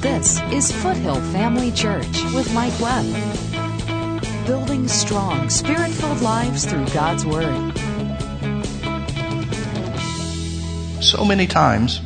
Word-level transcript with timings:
This 0.00 0.40
is 0.50 0.72
Foothill 0.72 1.20
Family 1.30 1.70
Church 1.70 2.24
with 2.32 2.50
Mike 2.54 2.72
Webb. 2.80 3.04
Building 4.46 4.88
strong, 4.88 5.50
spirit 5.50 5.90
filled 5.90 6.22
lives 6.22 6.64
through 6.64 6.86
God's 6.86 7.26
Word. 7.26 7.76
So 11.02 11.22
many 11.22 11.46
times, 11.46 12.00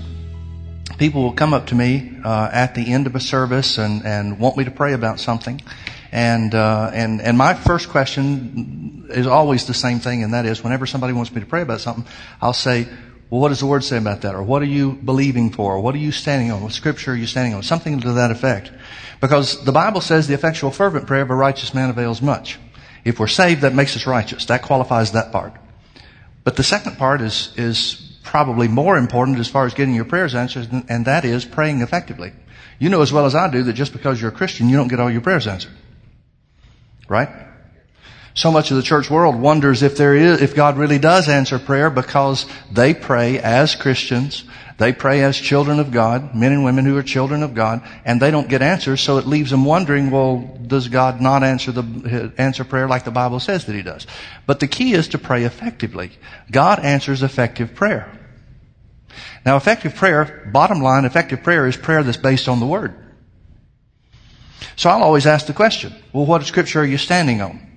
people 0.99 1.23
will 1.23 1.35
come 1.35 1.55
up 1.55 1.69
to 1.69 1.77
me 1.77 2.19
uh, 2.25 2.51
at 2.53 2.75
the 2.75 2.93
end 2.93 3.07
of 3.07 3.15
a 3.15 3.21
service 3.21 3.79
and, 3.79 4.05
and 4.05 4.41
want 4.41 4.57
me 4.57 4.65
to 4.65 4.73
pray 4.73 4.93
about 4.93 5.21
something. 5.21 5.63
And, 6.11 6.53
uh, 6.53 6.91
and, 6.93 7.21
and 7.21 7.39
my 7.39 7.55
first 7.55 7.91
question 7.91 9.07
is 9.11 9.29
always 9.29 9.69
the 9.69 9.75
same 9.75 10.01
thing, 10.01 10.25
and 10.25 10.35
that 10.35 10.47
is 10.47 10.65
whenever 10.65 10.87
somebody 10.87 11.13
wants 11.13 11.33
me 11.33 11.43
to 11.43 11.47
pray 11.47 11.63
about 11.63 11.81
something, 11.81 12.05
I'll 12.43 12.53
say, 12.53 12.89
well, 13.31 13.41
what 13.41 13.49
does 13.49 13.61
the 13.61 13.67
Word 13.67 13.85
say 13.85 13.97
about 13.97 14.23
that? 14.23 14.35
Or 14.35 14.43
what 14.43 14.63
are 14.63 14.67
you 14.67 14.93
believing 14.93 15.51
for? 15.51 15.75
Or 15.75 15.81
what 15.81 15.95
are 15.95 15.99
you 15.99 16.13
standing 16.13 16.51
on? 16.51 16.63
What 16.63 16.73
scripture 16.73 17.13
are 17.13 17.17
you 17.17 17.27
standing 17.27 17.55
on? 17.55 17.63
Something 17.63 18.01
to 18.01 18.13
that 18.13 18.31
effect. 18.31 18.71
Because 19.21 19.65
the 19.65 19.73
Bible 19.73 20.01
says 20.01 20.27
the 20.27 20.35
effectual 20.35 20.71
fervent 20.71 21.07
prayer 21.07 21.23
of 21.23 21.31
a 21.31 21.35
righteous 21.35 21.75
man 21.75 21.91
avails 21.91 22.21
much. 22.21 22.59
If 23.05 23.19
we're 23.19 23.27
saved, 23.27 23.63
that 23.63 23.75
makes 23.75 23.97
us 23.97 24.07
righteous. 24.07 24.47
That 24.47 24.63
qualifies 24.63 25.13
that 25.13 25.33
part. 25.33 25.55
But 26.43 26.57
the 26.57 26.63
second 26.63 26.99
part 26.99 27.21
is, 27.21 27.53
is 27.57 28.19
probably 28.23 28.69
more 28.69 28.97
important 28.97 29.39
as 29.39 29.49
far 29.49 29.67
as 29.67 29.75
getting 29.75 29.95
your 29.95 30.05
prayers 30.05 30.35
answered, 30.35 30.69
and 30.89 31.07
that 31.07 31.25
is 31.25 31.45
praying 31.45 31.81
effectively. 31.81 32.33
You 32.79 32.89
know 32.89 33.03
as 33.03 33.13
well 33.13 33.27
as 33.27 33.35
I 33.35 33.51
do 33.51 33.63
that 33.63 33.73
just 33.75 33.93
because 33.93 34.21
you're 34.21 34.31
a 34.31 34.35
Christian, 34.35 34.69
you 34.69 34.77
don't 34.77 34.89
get 34.89 35.01
all 35.01 35.11
your 35.11 35.21
prayers 35.21 35.47
answered. 35.47 35.73
Right? 37.09 37.29
So 38.35 38.51
much 38.51 38.73
of 38.73 38.77
the 38.77 38.83
church 38.83 39.09
world 39.09 39.37
wonders 39.37 39.83
if 39.85 39.97
there 39.97 40.15
is, 40.15 40.43
if 40.43 40.57
God 40.57 40.77
really 40.77 40.99
does 40.99 41.29
answer 41.29 41.61
prayer 41.61 41.89
because 41.89 42.47
they 42.71 42.93
pray 42.93 43.39
as 43.39 43.77
Christians. 43.77 44.45
They 44.77 44.93
pray 44.93 45.23
as 45.23 45.37
children 45.37 45.79
of 45.79 45.93
God, 45.93 46.35
men 46.35 46.51
and 46.51 46.65
women 46.65 46.85
who 46.85 46.97
are 46.97 47.03
children 47.05 47.45
of 47.45 47.55
God, 47.55 47.89
and 48.05 48.21
they 48.21 48.33
don't 48.33 48.49
get 48.49 48.61
answers, 48.61 49.01
so 49.01 49.19
it 49.19 49.27
leaves 49.27 49.53
them 49.53 49.65
wondering, 49.65 50.11
well, 50.11 50.59
does 50.67 50.89
God 50.89 51.21
not 51.21 51.45
answer 51.45 51.71
the, 51.71 52.33
answer 52.39 52.65
prayer 52.65 52.89
like 52.89 53.05
the 53.05 53.13
Bible 53.13 53.39
says 53.39 53.67
that 53.67 53.75
He 53.77 53.83
does? 53.83 54.05
But 54.47 54.59
the 54.59 54.67
key 54.67 54.95
is 54.95 55.07
to 55.09 55.19
pray 55.19 55.45
effectively. 55.45 56.11
God 56.51 56.81
answers 56.81 57.23
effective 57.23 57.77
prayer. 57.77 58.11
Now 59.47 59.57
effective 59.57 59.95
prayer, 59.95 60.51
bottom 60.53 60.81
line, 60.81 61.05
effective 61.05 61.45
prayer 61.45 61.69
is 61.69 61.77
prayer 61.77 62.03
that's 62.03 62.17
based 62.17 62.49
on 62.49 62.59
the 62.59 62.67
Word. 62.67 62.97
So 64.75 64.91
I'll 64.91 65.05
always 65.05 65.27
ask 65.27 65.47
the 65.47 65.53
question, 65.53 65.95
well, 66.13 66.27
what 66.27 66.43
scripture 66.43 66.81
are 66.81 66.85
you 66.85 66.99
standing 66.99 67.41
on? 67.41 67.74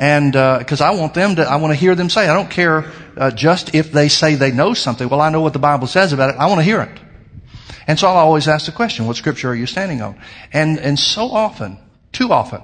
And 0.00 0.32
because 0.32 0.80
uh, 0.80 0.86
I 0.86 0.90
want 0.92 1.12
them 1.12 1.36
to, 1.36 1.42
I 1.42 1.56
want 1.56 1.72
to 1.72 1.78
hear 1.78 1.94
them 1.94 2.08
say. 2.08 2.26
I 2.26 2.32
don't 2.32 2.50
care 2.50 2.90
uh, 3.18 3.30
just 3.30 3.74
if 3.74 3.92
they 3.92 4.08
say 4.08 4.34
they 4.34 4.50
know 4.50 4.72
something. 4.72 5.06
Well, 5.10 5.20
I 5.20 5.28
know 5.28 5.42
what 5.42 5.52
the 5.52 5.58
Bible 5.58 5.86
says 5.86 6.14
about 6.14 6.30
it. 6.30 6.36
I 6.38 6.46
want 6.46 6.58
to 6.58 6.64
hear 6.64 6.80
it. 6.80 6.98
And 7.86 7.98
so 7.98 8.08
I'll 8.08 8.16
always 8.16 8.48
ask 8.48 8.64
the 8.64 8.72
question, 8.72 9.06
what 9.06 9.16
scripture 9.16 9.50
are 9.50 9.54
you 9.54 9.66
standing 9.66 10.00
on? 10.00 10.18
And 10.54 10.78
and 10.78 10.98
so 10.98 11.28
often, 11.30 11.78
too 12.12 12.32
often, 12.32 12.62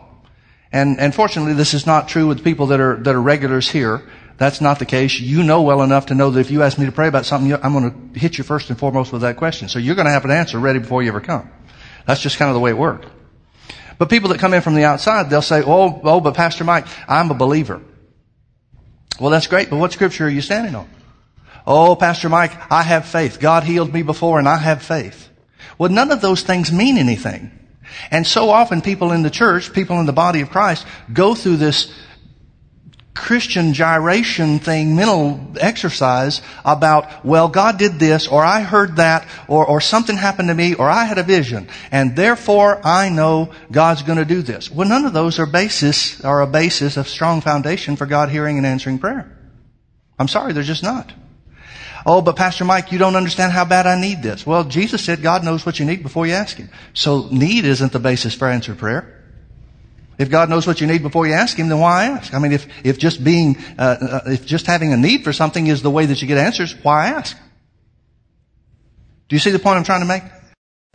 and 0.73 0.99
and 0.99 1.15
fortunately, 1.15 1.53
this 1.53 1.75
is 1.75 1.87
not 1.87 2.09
true 2.09 2.27
with 2.27 2.43
people 2.43 2.69
that 2.69 2.81
are 2.81 2.97
that 2.97 3.15
are 3.15 3.21
regulars 3.21 3.69
here. 3.69 4.09
That's 4.39 4.63
not 4.63 4.79
the 4.79 4.87
case. 4.87 5.21
You 5.21 5.43
know 5.43 5.61
well 5.61 5.83
enough 5.83 6.07
to 6.07 6.15
know 6.15 6.31
that 6.31 6.41
if 6.41 6.51
you 6.51 6.63
ask 6.63 6.79
me 6.79 6.87
to 6.87 6.93
pray 6.93 7.09
about 7.09 7.27
something, 7.27 7.53
I'm 7.53 7.73
going 7.73 8.13
to 8.13 8.19
hit 8.19 8.39
you 8.39 8.45
first 8.45 8.71
and 8.71 8.79
foremost 8.79 9.13
with 9.13 9.23
that 9.23 9.37
question. 9.37 9.69
So 9.69 9.79
you're 9.79 9.95
going 9.95 10.07
to 10.07 10.13
have 10.13 10.25
an 10.25 10.31
answer 10.31 10.59
ready 10.59 10.79
before 10.79 11.03
you 11.03 11.09
ever 11.09 11.21
come. 11.21 11.51
That's 12.07 12.23
just 12.23 12.39
kind 12.39 12.49
of 12.49 12.55
the 12.55 12.61
way 12.61 12.71
it 12.71 12.79
works. 12.79 13.07
But 13.99 14.11
people 14.11 14.29
that 14.31 14.39
come 14.39 14.55
in 14.55 14.63
from 14.63 14.75
the 14.75 14.85
outside, 14.85 15.31
they'll 15.31 15.43
say, 15.43 15.63
oh, 15.65 16.01
oh, 16.03 16.21
but 16.21 16.35
Pastor 16.35 16.65
Mike, 16.65 16.87
I'm 17.09 17.31
a 17.31 17.35
believer. 17.35 17.81
Well, 19.19 19.31
that's 19.31 19.47
great, 19.47 19.71
but 19.71 19.79
what 19.79 19.93
scripture 19.93 20.27
are 20.27 20.31
you 20.31 20.43
standing 20.43 20.75
on? 20.75 20.89
Oh, 21.67 21.97
Pastor 21.97 22.29
Mike, 22.29 22.53
I 22.71 22.83
have 22.83 23.07
faith. 23.07 23.41
God 23.41 23.65
healed 23.65 23.93
me 23.93 24.03
before 24.03 24.39
and 24.39 24.49
I 24.49 24.57
have 24.57 24.83
faith. 24.83 25.29
Well, 25.79 25.91
none 25.91 26.13
of 26.13 26.21
those 26.21 26.43
things 26.43 26.71
mean 26.71 26.99
anything. 26.99 27.51
And 28.11 28.27
so 28.27 28.51
often 28.51 28.83
people 28.83 29.13
in 29.13 29.23
the 29.23 29.31
church, 29.31 29.73
people 29.73 29.99
in 30.01 30.07
the 30.07 30.13
body 30.13 30.41
of 30.43 30.51
Christ, 30.51 30.87
go 31.13 31.35
through 31.35 31.57
this 31.57 31.93
Christian 33.17 33.73
gyration 33.73 34.61
thing, 34.61 34.95
mental 34.95 35.41
exercise 35.59 36.43
about, 36.65 37.25
well, 37.25 37.49
God 37.49 37.79
did 37.79 37.99
this, 37.99 38.29
or 38.29 38.45
I 38.45 38.61
heard 38.61 38.97
that, 38.97 39.27
or, 39.49 39.67
or 39.67 39.81
something 39.81 40.17
happened 40.17 40.49
to 40.49 40.55
me, 40.55 40.75
or 40.75 40.89
I 40.89 41.05
had 41.05 41.19
a 41.19 41.25
vision, 41.25 41.69
and 41.91 42.15
therefore 42.15 42.81
I 42.87 43.09
know 43.09 43.53
God's 43.73 44.03
going 44.03 44.19
to 44.19 44.25
do 44.25 44.43
this. 44.43 44.71
Well, 44.71 44.89
none 44.89 45.05
of 45.07 45.13
those 45.13 45.39
are 45.39 45.47
basis, 45.47 46.21
are 46.21 46.43
a 46.43 46.47
basis 46.47 46.97
of 46.97 47.09
strong 47.09 47.41
foundation 47.41 47.97
for 47.97 48.07
God 48.07 48.29
hearing 48.29 48.59
and 48.59 48.67
answering 48.67 48.99
prayer. 48.99 49.37
I'm 50.19 50.29
sorry, 50.29 50.53
they're 50.53 50.63
just 50.63 50.83
not. 50.83 51.13
Oh, 52.05 52.23
but 52.23 52.37
Pastor 52.37 52.65
Mike, 52.65 52.93
you 52.93 52.99
don't 52.99 53.17
understand 53.17 53.53
how 53.53 53.65
bad 53.65 53.87
I 53.87 54.01
need 54.01 54.23
this. 54.23 54.47
Well, 54.47 54.63
Jesus 54.63 55.05
said 55.05 55.23
God 55.23 55.43
knows 55.43 55.67
what 55.67 55.81
you 55.81 55.85
need 55.85 56.05
before 56.05 56.27
you 56.27 56.35
ask 56.35 56.57
Him. 56.57 56.69
So 56.95 57.29
need 57.31 57.65
isn't 57.65 57.93
the 57.93 57.99
basis 57.99 58.33
for 58.33 58.49
answered 58.49 58.79
prayer. 58.79 59.16
If 60.19 60.31
God 60.31 60.49
knows 60.49 60.67
what 60.67 60.81
you 60.81 60.87
need 60.87 61.03
before 61.03 61.27
you 61.27 61.35
ask 61.35 61.57
Him, 61.57 61.69
then 61.69 61.79
why 61.79 62.07
ask? 62.07 62.33
I 62.33 62.39
mean, 62.39 62.53
if, 62.53 62.67
if 62.85 62.99
just 62.99 63.23
being, 63.23 63.57
uh, 63.79 63.97
uh, 64.01 64.21
if 64.27 64.47
just 64.47 64.67
having 64.67 64.93
a 64.93 64.97
need 64.97 65.25
for 65.25 65.33
something 65.33 65.67
is 65.67 65.83
the 65.83 65.91
way 65.91 66.07
that 66.07 66.23
you 66.23 66.29
get 66.29 66.39
answers, 66.39 66.75
why 66.83 67.09
ask? 67.09 67.37
Do 69.29 69.37
you 69.37 69.41
see 69.41 69.51
the 69.51 69.59
point 69.59 69.77
I'm 69.77 69.85
trying 69.85 70.01
to 70.01 70.07
make? 70.07 70.23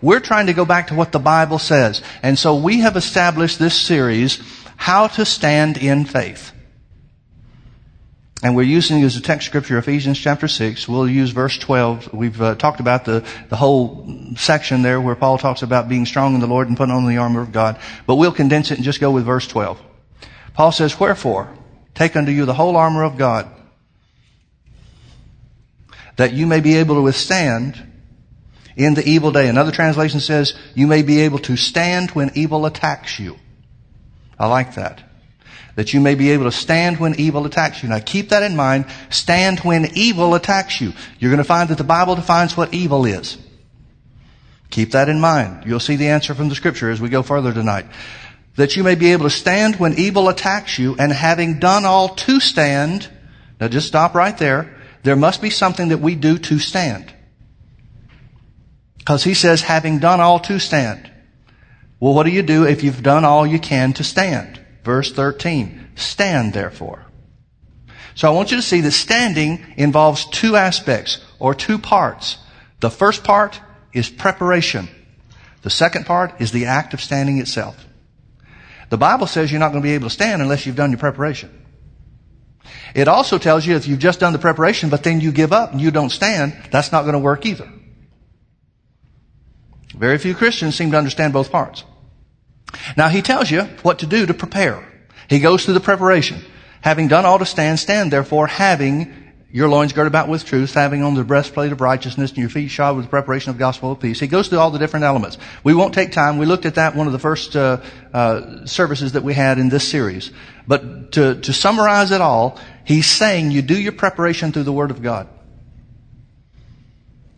We're 0.01 0.19
trying 0.19 0.47
to 0.47 0.53
go 0.53 0.65
back 0.65 0.87
to 0.87 0.95
what 0.95 1.11
the 1.11 1.19
Bible 1.19 1.59
says. 1.59 2.01
And 2.23 2.37
so 2.39 2.55
we 2.55 2.79
have 2.79 2.97
established 2.97 3.59
this 3.59 3.79
series, 3.79 4.41
How 4.75 5.07
to 5.07 5.25
Stand 5.25 5.77
in 5.77 6.05
Faith. 6.05 6.51
And 8.43 8.55
we're 8.55 8.63
using 8.63 9.03
as 9.03 9.15
a 9.15 9.21
text 9.21 9.45
scripture 9.45 9.77
Ephesians 9.77 10.17
chapter 10.17 10.47
6. 10.47 10.87
We'll 10.87 11.07
use 11.07 11.29
verse 11.29 11.59
12. 11.59 12.11
We've 12.11 12.41
uh, 12.41 12.55
talked 12.55 12.79
about 12.79 13.05
the, 13.05 13.23
the 13.49 13.55
whole 13.55 14.33
section 14.35 14.81
there 14.81 14.99
where 14.99 15.13
Paul 15.13 15.37
talks 15.37 15.61
about 15.61 15.87
being 15.87 16.07
strong 16.07 16.33
in 16.33 16.39
the 16.39 16.47
Lord 16.47 16.67
and 16.67 16.75
putting 16.75 16.95
on 16.95 17.07
the 17.07 17.17
armor 17.17 17.41
of 17.41 17.51
God. 17.51 17.79
But 18.07 18.15
we'll 18.15 18.31
condense 18.31 18.71
it 18.71 18.75
and 18.75 18.83
just 18.83 18.99
go 18.99 19.11
with 19.11 19.25
verse 19.25 19.47
12. 19.47 19.79
Paul 20.55 20.71
says, 20.71 20.99
Wherefore, 20.99 21.53
take 21.93 22.15
unto 22.15 22.31
you 22.31 22.45
the 22.45 22.53
whole 22.55 22.77
armor 22.77 23.03
of 23.03 23.15
God, 23.15 23.47
that 26.15 26.33
you 26.33 26.47
may 26.47 26.61
be 26.61 26.77
able 26.77 26.95
to 26.95 27.01
withstand 27.01 27.91
in 28.75 28.95
the 28.95 29.07
evil 29.07 29.31
day. 29.31 29.49
Another 29.49 29.71
translation 29.71 30.19
says, 30.19 30.57
you 30.73 30.87
may 30.87 31.03
be 31.03 31.21
able 31.21 31.39
to 31.39 31.55
stand 31.55 32.11
when 32.11 32.31
evil 32.33 32.65
attacks 32.65 33.19
you. 33.19 33.37
I 34.39 34.47
like 34.47 34.75
that 34.75 35.10
that 35.75 35.93
you 35.93 35.99
may 35.99 36.15
be 36.15 36.31
able 36.31 36.45
to 36.45 36.51
stand 36.51 36.99
when 36.99 37.19
evil 37.19 37.45
attacks 37.45 37.81
you. 37.81 37.89
Now 37.89 37.99
keep 37.99 38.29
that 38.29 38.43
in 38.43 38.55
mind. 38.55 38.85
Stand 39.09 39.59
when 39.61 39.91
evil 39.95 40.35
attacks 40.35 40.81
you. 40.81 40.93
You're 41.19 41.31
going 41.31 41.37
to 41.37 41.43
find 41.43 41.69
that 41.69 41.77
the 41.77 41.83
Bible 41.83 42.15
defines 42.15 42.57
what 42.57 42.73
evil 42.73 43.05
is. 43.05 43.37
Keep 44.69 44.91
that 44.91 45.09
in 45.09 45.19
mind. 45.19 45.65
You'll 45.65 45.79
see 45.79 45.97
the 45.97 46.09
answer 46.09 46.33
from 46.33 46.49
the 46.49 46.55
scripture 46.55 46.89
as 46.89 47.01
we 47.01 47.09
go 47.09 47.23
further 47.23 47.53
tonight. 47.53 47.85
That 48.55 48.75
you 48.75 48.83
may 48.83 48.95
be 48.95 49.11
able 49.11 49.25
to 49.25 49.29
stand 49.29 49.77
when 49.77 49.97
evil 49.97 50.29
attacks 50.29 50.77
you 50.77 50.95
and 50.97 51.11
having 51.11 51.59
done 51.59 51.85
all 51.85 52.09
to 52.09 52.39
stand. 52.39 53.09
Now 53.59 53.67
just 53.67 53.87
stop 53.87 54.13
right 54.15 54.37
there. 54.37 54.77
There 55.03 55.15
must 55.15 55.41
be 55.41 55.49
something 55.49 55.89
that 55.89 55.99
we 55.99 56.15
do 56.15 56.37
to 56.37 56.59
stand. 56.59 57.13
Because 58.97 59.23
he 59.23 59.33
says 59.33 59.61
having 59.61 59.99
done 59.99 60.19
all 60.21 60.39
to 60.41 60.59
stand. 60.59 61.09
Well, 61.99 62.13
what 62.13 62.23
do 62.23 62.31
you 62.31 62.43
do 62.43 62.65
if 62.65 62.83
you've 62.83 63.03
done 63.03 63.25
all 63.25 63.45
you 63.45 63.59
can 63.59 63.93
to 63.93 64.03
stand? 64.03 64.60
Verse 64.83 65.11
13. 65.11 65.89
Stand 65.95 66.53
therefore. 66.53 67.05
So 68.15 68.27
I 68.27 68.31
want 68.31 68.51
you 68.51 68.57
to 68.57 68.63
see 68.63 68.81
that 68.81 68.91
standing 68.91 69.65
involves 69.77 70.25
two 70.25 70.55
aspects 70.55 71.19
or 71.39 71.53
two 71.53 71.77
parts. 71.77 72.37
The 72.79 72.89
first 72.89 73.23
part 73.23 73.59
is 73.93 74.09
preparation. 74.09 74.89
The 75.61 75.69
second 75.69 76.05
part 76.05 76.41
is 76.41 76.51
the 76.51 76.65
act 76.65 76.93
of 76.93 77.01
standing 77.01 77.37
itself. 77.37 77.85
The 78.89 78.97
Bible 78.97 79.27
says 79.27 79.51
you're 79.51 79.59
not 79.59 79.69
going 79.69 79.81
to 79.81 79.87
be 79.87 79.93
able 79.93 80.09
to 80.09 80.13
stand 80.13 80.41
unless 80.41 80.65
you've 80.65 80.75
done 80.75 80.91
your 80.91 80.99
preparation. 80.99 81.57
It 82.93 83.07
also 83.07 83.37
tells 83.37 83.65
you 83.65 83.75
if 83.75 83.87
you've 83.87 83.99
just 83.99 84.19
done 84.19 84.33
the 84.33 84.39
preparation 84.39 84.89
but 84.89 85.03
then 85.03 85.21
you 85.21 85.31
give 85.31 85.53
up 85.53 85.71
and 85.71 85.79
you 85.79 85.91
don't 85.91 86.09
stand, 86.09 86.57
that's 86.71 86.91
not 86.91 87.03
going 87.03 87.13
to 87.13 87.19
work 87.19 87.45
either. 87.45 87.71
Very 89.95 90.17
few 90.17 90.35
Christians 90.35 90.75
seem 90.75 90.91
to 90.91 90.97
understand 90.97 91.33
both 91.33 91.51
parts. 91.51 91.83
Now 92.97 93.09
he 93.09 93.21
tells 93.21 93.49
you 93.49 93.63
what 93.83 93.99
to 93.99 94.05
do 94.05 94.25
to 94.25 94.33
prepare. 94.33 94.87
He 95.29 95.39
goes 95.39 95.65
through 95.65 95.75
the 95.75 95.79
preparation. 95.79 96.43
Having 96.81 97.09
done 97.09 97.25
all 97.25 97.39
to 97.39 97.45
stand, 97.45 97.79
stand 97.79 98.11
therefore, 98.11 98.47
having 98.47 99.13
your 99.53 99.67
loins 99.67 99.91
girded 99.91 100.11
about 100.11 100.29
with 100.29 100.45
truth, 100.45 100.73
having 100.73 101.03
on 101.03 101.13
the 101.13 101.23
breastplate 101.23 101.71
of 101.71 101.81
righteousness 101.81 102.31
and 102.31 102.39
your 102.39 102.49
feet 102.49 102.69
shod 102.69 102.95
with 102.95 103.05
the 103.05 103.09
preparation 103.09 103.49
of 103.49 103.57
the 103.57 103.59
gospel 103.59 103.91
of 103.91 103.99
peace. 103.99 104.19
He 104.19 104.27
goes 104.27 104.47
through 104.47 104.59
all 104.59 104.71
the 104.71 104.79
different 104.79 105.03
elements. 105.03 105.37
We 105.63 105.73
won't 105.73 105.93
take 105.93 106.11
time. 106.11 106.37
We 106.37 106.45
looked 106.45 106.65
at 106.65 106.75
that 106.75 106.95
one 106.95 107.07
of 107.07 107.13
the 107.13 107.19
first 107.19 107.55
uh, 107.55 107.81
uh, 108.13 108.65
services 108.65 109.11
that 109.11 109.23
we 109.23 109.33
had 109.33 109.59
in 109.59 109.69
this 109.69 109.87
series. 109.87 110.31
But 110.67 111.11
to, 111.13 111.39
to 111.41 111.53
summarize 111.53 112.11
it 112.11 112.21
all, 112.21 112.59
he's 112.85 113.07
saying 113.07 113.51
you 113.51 113.61
do 113.61 113.77
your 113.77 113.91
preparation 113.91 114.53
through 114.53 114.63
the 114.63 114.73
Word 114.73 114.91
of 114.91 115.01
God. 115.01 115.27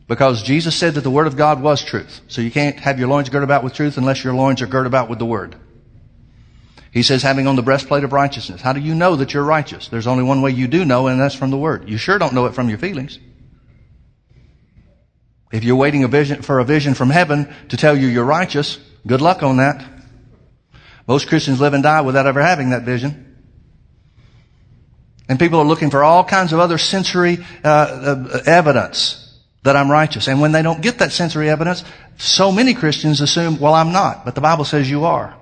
Because 0.08 0.44
Jesus 0.44 0.76
said 0.76 0.96
that 0.96 1.02
the 1.02 1.10
Word 1.10 1.28
of 1.28 1.38
God 1.38 1.62
was 1.62 1.84
truth. 1.84 2.22
So 2.28 2.42
you 2.42 2.52
can't 2.52 2.78
have 2.80 3.00
your 3.00 3.08
loins 3.08 3.30
girded 3.30 3.46
about 3.46 3.64
with 3.64 3.74
truth 3.74 3.98
unless 3.98 4.24
your 4.24 4.34
loins 4.34 4.62
are 4.62 4.68
girded 4.68 4.88
about 4.88 5.10
with 5.10 5.20
the 5.20 5.26
Word. 5.26 5.56
He 6.92 7.04
says, 7.04 7.24
having 7.24 7.48
on 7.48 7.56
the 7.56 7.64
breastplate 7.64 8.04
of 8.04 8.14
righteousness. 8.14 8.62
How 8.62 8.74
do 8.74 8.80
you 8.80 8.94
know 8.94 9.16
that 9.16 9.34
you're 9.34 9.44
righteous? 9.44 9.88
There's 9.88 10.06
only 10.06 10.24
one 10.24 10.42
way 10.42 10.52
you 10.52 10.68
do 10.68 10.86
know, 10.86 11.08
and 11.08 11.20
that's 11.20 11.34
from 11.34 11.50
the 11.50 11.58
Word. 11.58 11.90
You 11.90 11.98
sure 11.98 12.20
don't 12.20 12.34
know 12.34 12.46
it 12.46 12.54
from 12.54 12.70
your 12.70 12.78
feelings. 12.78 13.18
If 15.52 15.64
you're 15.64 15.76
waiting 15.76 16.04
a 16.04 16.08
vision, 16.08 16.42
for 16.42 16.60
a 16.60 16.66
vision 16.66 16.94
from 16.94 17.10
heaven 17.10 17.52
to 17.70 17.78
tell 17.78 17.96
you 17.98 18.08
you're 18.08 18.26
righteous, 18.26 18.78
good 19.08 19.22
luck 19.22 19.42
on 19.42 19.58
that. 19.58 19.84
Most 21.08 21.28
Christians 21.28 21.62
live 21.62 21.74
and 21.74 21.84
die 21.84 22.02
without 22.02 22.28
ever 22.28 22.42
having 22.42 22.72
that 22.72 22.84
vision. 22.84 23.38
And 25.30 25.40
people 25.40 25.60
are 25.60 25.66
looking 25.66 25.90
for 25.90 26.04
all 26.04 26.24
kinds 26.24 26.54
of 26.54 26.60
other 26.60 26.78
sensory 26.78 27.40
uh, 27.64 27.68
uh, 27.68 28.42
evidence 28.46 29.23
that 29.63 29.75
I'm 29.75 29.89
righteous. 29.89 30.27
And 30.27 30.42
when 30.42 30.51
they 30.51 30.62
don't 30.62 30.81
get 30.81 31.00
that 31.00 31.12
sensory 31.12 31.50
evidence, 31.50 31.83
so 32.18 32.51
many 32.51 32.74
Christians 32.74 33.21
assume, 33.21 33.60
well, 33.60 33.74
I'm 33.74 33.92
not. 33.92 34.25
But 34.25 34.36
the 34.36 34.42
Bible 34.42 34.65
says 34.65 34.89
you 34.89 35.06
are. 35.06 35.36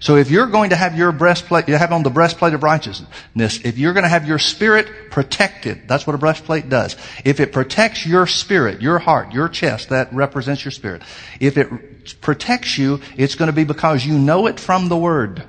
So 0.00 0.16
if 0.16 0.30
you're 0.30 0.46
going 0.46 0.70
to 0.70 0.76
have 0.76 0.96
your 0.96 1.12
breastplate, 1.12 1.68
you 1.68 1.76
have 1.76 1.92
on 1.92 2.02
the 2.02 2.10
breastplate 2.10 2.54
of 2.54 2.62
righteousness, 2.62 3.60
if 3.64 3.78
you're 3.78 3.92
going 3.92 4.04
to 4.04 4.08
have 4.08 4.26
your 4.26 4.38
spirit 4.38 5.10
protected, 5.10 5.88
that's 5.88 6.06
what 6.06 6.14
a 6.14 6.18
breastplate 6.18 6.68
does. 6.68 6.96
If 7.24 7.40
it 7.40 7.52
protects 7.52 8.06
your 8.06 8.26
spirit, 8.26 8.82
your 8.82 8.98
heart, 8.98 9.32
your 9.32 9.48
chest, 9.48 9.90
that 9.90 10.12
represents 10.12 10.64
your 10.64 10.72
spirit. 10.72 11.02
If 11.40 11.56
it 11.58 12.20
protects 12.20 12.78
you, 12.78 13.00
it's 13.16 13.34
going 13.34 13.48
to 13.48 13.52
be 13.52 13.64
because 13.64 14.04
you 14.04 14.18
know 14.18 14.46
it 14.46 14.58
from 14.58 14.88
the 14.88 14.96
Word 14.96 15.44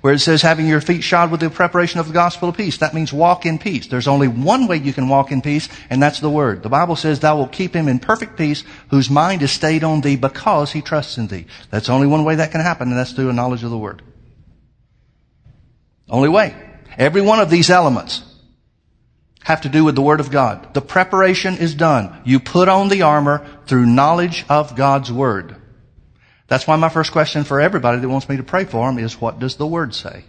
where 0.00 0.14
it 0.14 0.20
says 0.20 0.42
having 0.42 0.66
your 0.66 0.80
feet 0.80 1.02
shod 1.02 1.30
with 1.30 1.40
the 1.40 1.50
preparation 1.50 2.00
of 2.00 2.06
the 2.06 2.14
gospel 2.14 2.48
of 2.48 2.56
peace. 2.56 2.78
That 2.78 2.94
means 2.94 3.12
walk 3.12 3.44
in 3.44 3.58
peace. 3.58 3.86
There's 3.86 4.08
only 4.08 4.28
one 4.28 4.66
way 4.66 4.76
you 4.76 4.92
can 4.92 5.08
walk 5.08 5.30
in 5.30 5.42
peace, 5.42 5.68
and 5.90 6.02
that's 6.02 6.20
the 6.20 6.30
word. 6.30 6.62
The 6.62 6.68
Bible 6.68 6.96
says 6.96 7.20
thou 7.20 7.36
wilt 7.36 7.52
keep 7.52 7.74
him 7.74 7.88
in 7.88 7.98
perfect 7.98 8.36
peace 8.36 8.64
whose 8.88 9.10
mind 9.10 9.42
is 9.42 9.52
stayed 9.52 9.84
on 9.84 10.00
thee 10.00 10.16
because 10.16 10.72
he 10.72 10.82
trusts 10.82 11.18
in 11.18 11.26
thee. 11.26 11.46
That's 11.70 11.88
only 11.88 12.06
one 12.06 12.24
way 12.24 12.36
that 12.36 12.52
can 12.52 12.60
happen, 12.60 12.88
and 12.88 12.96
that's 12.96 13.12
through 13.12 13.30
a 13.30 13.34
knowledge 13.34 13.62
of 13.62 13.70
the 13.70 13.78
word. 13.78 14.02
Only 16.08 16.28
way. 16.28 16.54
Every 16.98 17.20
one 17.22 17.40
of 17.40 17.50
these 17.50 17.70
elements 17.70 18.22
have 19.44 19.62
to 19.62 19.68
do 19.68 19.84
with 19.84 19.94
the 19.94 20.02
Word 20.02 20.20
of 20.20 20.30
God. 20.30 20.74
The 20.74 20.82
preparation 20.82 21.56
is 21.56 21.74
done. 21.74 22.20
You 22.24 22.40
put 22.40 22.68
on 22.68 22.88
the 22.88 23.02
armor 23.02 23.46
through 23.66 23.86
knowledge 23.86 24.44
of 24.48 24.76
God's 24.76 25.10
Word. 25.10 25.56
That's 26.50 26.66
why 26.66 26.74
my 26.74 26.88
first 26.88 27.12
question 27.12 27.44
for 27.44 27.60
everybody 27.60 28.00
that 28.00 28.08
wants 28.08 28.28
me 28.28 28.36
to 28.36 28.42
pray 28.42 28.64
for 28.64 28.84
them 28.84 28.98
is 28.98 29.20
what 29.20 29.38
does 29.38 29.54
the 29.54 29.68
Word 29.68 29.94
say? 29.94 30.24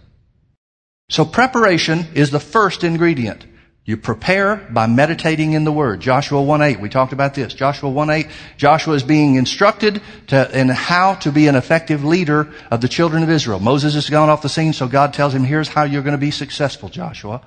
So 1.10 1.26
preparation 1.26 2.06
is 2.14 2.30
the 2.30 2.40
first 2.40 2.84
ingredient. 2.84 3.44
You 3.86 3.98
prepare 3.98 4.56
by 4.56 4.86
meditating 4.86 5.54
in 5.54 5.64
the 5.64 5.72
Word. 5.72 6.00
Joshua 6.00 6.40
1.8, 6.40 6.80
we 6.80 6.90
talked 6.90 7.12
about 7.12 7.34
this. 7.34 7.56
Joshua 7.56 7.90
1.8, 7.90 8.30
Joshua 8.56 8.94
is 8.94 9.02
being 9.02 9.34
instructed 9.34 10.00
to, 10.28 10.58
in 10.58 10.70
how 10.70 11.16
to 11.16 11.32
be 11.32 11.48
an 11.48 11.56
effective 11.56 12.04
leader 12.04 12.54
of 12.70 12.82
the 12.82 12.88
children 12.88 13.24
of 13.24 13.32
Israel. 13.32 13.60
Moses 13.60 13.96
has 13.96 14.08
gone 14.08 14.30
off 14.30 14.44
the 14.44 14.48
scene, 14.48 14.74
so 14.74 14.88
God 14.88 15.16
tells 15.16 15.34
him, 15.34 15.44
here's 15.44 15.70
how 15.70 15.86
you're 15.86 16.04
going 16.04 16.12
to 16.12 16.20
be 16.20 16.30
successful, 16.30 16.90
Joshua. 16.90 17.42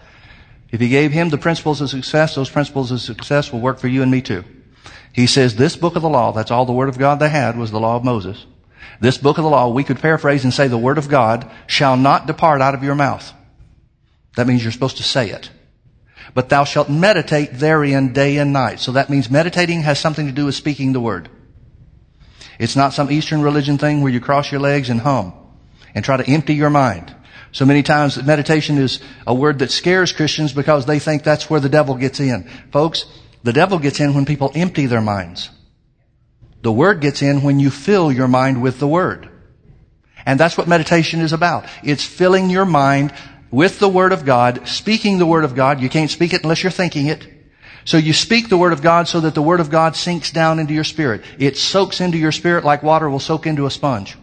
If 0.73 0.81
he 0.81 0.89
gave 0.89 1.13
him 1.13 1.29
the 1.29 1.39
principles 1.39 1.81
of 1.81 1.91
success, 1.91 2.35
those 2.35 2.51
principles 2.51 2.91
of 2.91 3.01
success 3.01 3.53
will 3.53 3.61
work 3.61 3.79
for 3.79 3.87
you 3.87 4.03
and 4.03 4.11
me 4.11 4.21
too. 4.21 4.43
He 5.13 5.29
says 5.29 5.55
this 5.55 5.77
book 5.77 5.95
of 5.95 6.03
the 6.03 6.09
law, 6.09 6.33
that's 6.33 6.51
all 6.51 6.67
the 6.67 6.73
Word 6.73 6.89
of 6.89 6.99
God 6.99 7.21
they 7.21 7.29
had, 7.29 7.57
was 7.57 7.71
the 7.71 7.79
law 7.79 7.95
of 7.95 8.03
Moses. 8.03 8.45
This 9.01 9.19
book 9.19 9.39
of 9.39 9.45
the 9.45 9.51
law, 9.51 9.69
we 9.69 9.85
could 9.85 10.01
paraphrase 10.01 10.45
and 10.45 10.53
say 10.53 10.69
the 10.69 10.79
word 10.79 10.99
of 10.99 11.09
God 11.09 11.51
shall 11.67 11.97
not 11.97 12.27
depart 12.27 12.61
out 12.61 12.75
of 12.75 12.83
your 12.83 12.95
mouth. 12.95 13.33
That 14.37 14.47
means 14.47 14.63
you're 14.63 14.73
supposed 14.73 14.97
to 14.97 15.03
say 15.03 15.31
it. 15.31 15.51
But 16.33 16.49
thou 16.49 16.65
shalt 16.65 16.89
meditate 16.89 17.51
therein 17.53 18.13
day 18.13 18.39
and 18.39 18.53
night. 18.53 18.81
So 18.81 18.93
that 18.93 19.11
means 19.11 19.31
meditating 19.31 19.83
has 19.83 19.99
something 19.99 20.27
to 20.27 20.33
do 20.33 20.47
with 20.47 20.55
speaking 20.55 20.93
the 20.93 21.01
word. 21.01 21.29
It's 22.59 22.77
not 22.77 22.93
some 22.93 23.11
Eastern 23.11 23.43
religion 23.43 23.79
thing 23.79 24.01
where 24.01 24.13
you 24.13 24.21
cross 24.21 24.51
your 24.51 24.61
legs 24.61 24.91
and 24.91 25.01
hum 25.01 25.33
and 25.95 26.05
try 26.05 26.17
to 26.17 26.31
empty 26.31 26.55
your 26.55 26.71
mind. 26.71 27.15
So 27.53 27.65
many 27.65 27.83
times 27.83 28.21
meditation 28.23 28.79
is 28.79 29.01
a 29.27 29.35
word 29.35 29.61
that 29.61 29.71
scares 29.71 30.13
Christians 30.13 30.53
because 30.53 30.87
they 30.87 30.99
think 30.99 31.23
that's 31.23 31.49
where 31.49 31.61
the 31.61 31.69
devil 31.69 31.95
gets 31.95 32.19
in. 32.19 32.49
Folks, 32.73 33.05
the 33.45 33.53
devil 33.53 33.79
gets 33.79 34.01
in 34.01 34.15
when 34.15 34.25
people 34.25 34.51
empty 34.55 34.87
their 34.87 35.01
minds. 35.01 35.51
The 36.65 36.73
Word 36.73 37.01
gets 37.01 37.21
in 37.21 37.43
when 37.43 37.61
you 37.61 37.71
fill 37.71 38.11
your 38.11 38.27
mind 38.27 38.63
with 38.63 38.79
the 38.79 38.89
Word. 38.89 39.29
And 40.25 40.41
that's 40.41 40.57
what 40.57 40.67
meditation 40.67 41.21
is 41.21 41.35
about. 41.35 41.67
It's 41.83 42.03
filling 42.03 42.49
your 42.49 42.65
mind 42.65 43.13
with 43.51 43.79
the 43.79 43.89
Word 43.89 44.13
of 44.13 44.25
God, 44.25 44.67
speaking 44.67 45.19
the 45.19 45.27
Word 45.27 45.45
of 45.45 45.55
God. 45.55 45.83
You 45.83 45.91
can't 45.91 46.11
speak 46.11 46.33
it 46.33 46.43
unless 46.43 46.63
you're 46.63 46.73
thinking 46.73 47.09
it. 47.09 47.29
So 47.85 47.99
you 47.99 48.15
speak 48.15 48.49
the 48.49 48.57
Word 48.57 48.73
of 48.73 48.81
God 48.81 49.09
so 49.09 49.21
that 49.21 49.35
the 49.35 49.43
Word 49.43 49.61
of 49.61 49.69
God 49.69 49.95
sinks 49.95 50.31
down 50.31 50.59
into 50.59 50.73
your 50.73 50.85
spirit. 50.85 51.23
It 51.39 51.59
soaks 51.59 52.01
into 52.01 52.17
your 52.17 52.33
spirit 52.33 52.65
like 52.65 52.83
water 52.83 53.11
will 53.11 53.21
soak 53.21 53.47
into 53.47 53.67
a 53.67 53.71
sponge. 53.71 54.17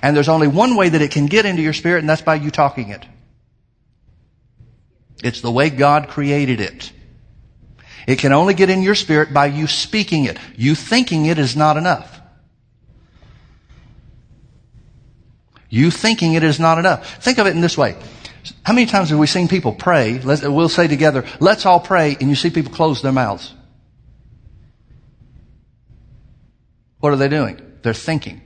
And 0.00 0.16
there's 0.16 0.30
only 0.30 0.48
one 0.48 0.76
way 0.76 0.88
that 0.88 1.02
it 1.02 1.10
can 1.10 1.26
get 1.26 1.44
into 1.44 1.60
your 1.60 1.74
spirit, 1.74 1.98
and 1.98 2.08
that's 2.08 2.22
by 2.22 2.36
you 2.36 2.50
talking 2.50 2.88
it. 2.88 3.04
It's 5.22 5.42
the 5.42 5.52
way 5.52 5.68
God 5.68 6.08
created 6.08 6.58
it. 6.58 6.90
It 8.06 8.18
can 8.18 8.32
only 8.32 8.54
get 8.54 8.70
in 8.70 8.82
your 8.82 8.94
spirit 8.94 9.32
by 9.32 9.46
you 9.46 9.66
speaking 9.66 10.24
it. 10.24 10.38
You 10.56 10.74
thinking 10.74 11.26
it 11.26 11.38
is 11.38 11.56
not 11.56 11.76
enough. 11.76 12.20
You 15.68 15.90
thinking 15.90 16.34
it 16.34 16.42
is 16.42 16.60
not 16.60 16.78
enough. 16.78 17.22
Think 17.22 17.38
of 17.38 17.46
it 17.46 17.54
in 17.54 17.60
this 17.62 17.78
way. 17.78 17.96
How 18.64 18.74
many 18.74 18.86
times 18.86 19.10
have 19.10 19.18
we 19.18 19.26
seen 19.26 19.48
people 19.48 19.72
pray? 19.72 20.18
We'll 20.18 20.68
say 20.68 20.88
together, 20.88 21.24
let's 21.40 21.64
all 21.64 21.80
pray, 21.80 22.16
and 22.20 22.28
you 22.28 22.34
see 22.34 22.50
people 22.50 22.72
close 22.72 23.00
their 23.00 23.12
mouths. 23.12 23.54
What 26.98 27.12
are 27.12 27.16
they 27.16 27.28
doing? 27.28 27.60
They're 27.82 27.94
thinking. 27.94 28.42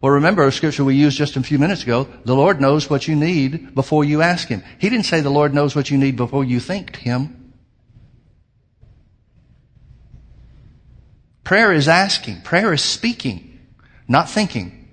Well, 0.00 0.12
remember 0.12 0.46
a 0.46 0.52
scripture 0.52 0.84
we 0.84 0.94
used 0.94 1.16
just 1.16 1.36
a 1.36 1.42
few 1.42 1.58
minutes 1.58 1.82
ago. 1.82 2.08
The 2.24 2.34
Lord 2.34 2.60
knows 2.60 2.88
what 2.88 3.08
you 3.08 3.14
need 3.14 3.74
before 3.74 4.04
you 4.04 4.22
ask 4.22 4.48
Him. 4.48 4.62
He 4.78 4.88
didn't 4.88 5.06
say 5.06 5.20
the 5.20 5.30
Lord 5.30 5.54
knows 5.54 5.76
what 5.76 5.90
you 5.90 5.98
need 5.98 6.16
before 6.16 6.44
you 6.44 6.60
think 6.60 6.96
Him. 6.96 7.37
Prayer 11.48 11.72
is 11.72 11.88
asking. 11.88 12.42
Prayer 12.42 12.74
is 12.74 12.82
speaking, 12.82 13.58
not 14.06 14.28
thinking. 14.28 14.86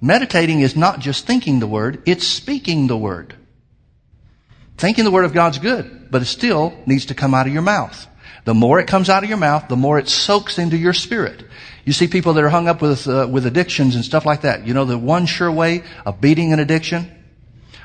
Meditating 0.00 0.60
is 0.60 0.76
not 0.76 1.00
just 1.00 1.26
thinking 1.26 1.58
the 1.58 1.66
word, 1.66 2.04
it's 2.06 2.24
speaking 2.24 2.86
the 2.86 2.96
word. 2.96 3.34
Thinking 4.76 5.02
the 5.02 5.10
word 5.10 5.24
of 5.24 5.32
God's 5.32 5.58
good, 5.58 6.06
but 6.08 6.22
it 6.22 6.26
still 6.26 6.72
needs 6.86 7.06
to 7.06 7.14
come 7.14 7.34
out 7.34 7.48
of 7.48 7.52
your 7.52 7.62
mouth. 7.62 8.06
The 8.44 8.54
more 8.54 8.78
it 8.78 8.86
comes 8.86 9.10
out 9.10 9.24
of 9.24 9.28
your 9.28 9.38
mouth, 9.38 9.66
the 9.66 9.74
more 9.74 9.98
it 9.98 10.08
soaks 10.08 10.56
into 10.56 10.76
your 10.76 10.92
spirit. 10.92 11.42
You 11.84 11.92
see 11.92 12.06
people 12.06 12.34
that 12.34 12.44
are 12.44 12.48
hung 12.48 12.68
up 12.68 12.80
with, 12.80 13.08
uh, 13.08 13.26
with 13.28 13.44
addictions 13.44 13.96
and 13.96 14.04
stuff 14.04 14.24
like 14.24 14.42
that. 14.42 14.64
You 14.64 14.74
know, 14.74 14.84
the 14.84 14.96
one 14.96 15.26
sure 15.26 15.50
way 15.50 15.82
of 16.06 16.20
beating 16.20 16.52
an 16.52 16.60
addiction 16.60 17.10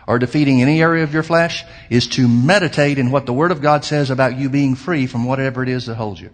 or 0.05 0.19
defeating 0.19 0.61
any 0.61 0.83
area 0.83 1.03
of 1.03 1.15
your 1.15 1.23
flesh 1.23 1.65
is 1.89 2.05
to 2.09 2.27
meditate 2.27 2.99
in 2.99 3.09
what 3.09 3.25
the 3.25 3.33
Word 3.33 3.49
of 3.49 3.59
God 3.59 3.83
says 3.83 4.11
about 4.11 4.37
you 4.37 4.51
being 4.51 4.75
free 4.75 5.07
from 5.07 5.25
whatever 5.25 5.63
it 5.63 5.69
is 5.69 5.87
that 5.87 5.95
holds 5.95 6.21
you. 6.21 6.29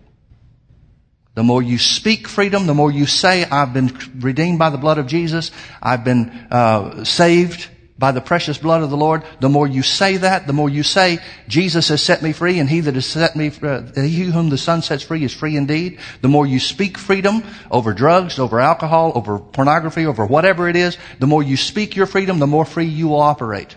The 1.35 1.43
more 1.43 1.63
you 1.63 1.79
speak 1.79 2.27
freedom, 2.27 2.67
the 2.67 2.75
more 2.75 2.91
you 2.91 3.07
say, 3.07 3.43
I've 3.43 3.73
been 3.73 3.97
redeemed 4.19 4.59
by 4.59 4.69
the 4.69 4.77
blood 4.77 4.99
of 4.99 5.07
Jesus. 5.07 5.51
I've 5.81 6.03
been 6.03 6.29
uh, 6.51 7.03
saved 7.03 7.69
by 7.97 8.11
the 8.11 8.21
precious 8.21 8.57
blood 8.57 8.83
of 8.83 8.89
the 8.89 8.97
Lord. 8.97 9.23
The 9.39 9.49
more 9.49 9.67
you 9.67 9.81
say 9.81 10.17
that, 10.17 10.45
the 10.45 10.53
more 10.53 10.69
you 10.69 10.83
say, 10.83 11.19
Jesus 11.47 11.87
has 11.87 12.03
set 12.03 12.21
me 12.21 12.33
free, 12.33 12.59
and 12.59 12.69
he 12.69 12.81
that 12.81 12.95
has 12.95 13.05
set 13.05 13.35
me, 13.35 13.51
uh, 13.63 13.81
he 13.95 14.25
whom 14.25 14.49
the 14.49 14.57
Son 14.57 14.81
sets 14.81 15.03
free 15.03 15.23
is 15.23 15.33
free 15.33 15.55
indeed. 15.55 15.99
The 16.21 16.27
more 16.27 16.45
you 16.45 16.59
speak 16.59 16.97
freedom 16.97 17.43
over 17.71 17.93
drugs, 17.93 18.37
over 18.37 18.59
alcohol, 18.59 19.13
over 19.15 19.39
pornography, 19.39 20.05
over 20.05 20.25
whatever 20.25 20.69
it 20.69 20.75
is, 20.75 20.97
the 21.19 21.27
more 21.27 21.41
you 21.41 21.57
speak 21.57 21.95
your 21.95 22.05
freedom, 22.05 22.39
the 22.39 22.47
more 22.47 22.65
free 22.65 22.85
you 22.85 23.07
will 23.07 23.21
operate. 23.21 23.75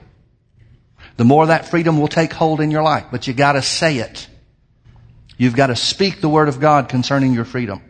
The 1.16 1.24
more 1.24 1.46
that 1.46 1.68
freedom 1.68 1.98
will 1.98 2.08
take 2.08 2.32
hold 2.32 2.60
in 2.60 2.70
your 2.70 2.82
life. 2.82 3.06
But 3.10 3.26
you 3.26 3.32
gotta 3.32 3.62
say 3.62 3.98
it. 3.98 4.28
You've 5.36 5.56
got 5.56 5.66
to 5.68 5.76
speak 5.76 6.20
the 6.20 6.28
word 6.28 6.48
of 6.48 6.60
God 6.60 6.88
concerning 6.88 7.34
your 7.34 7.44
freedom. 7.44 7.82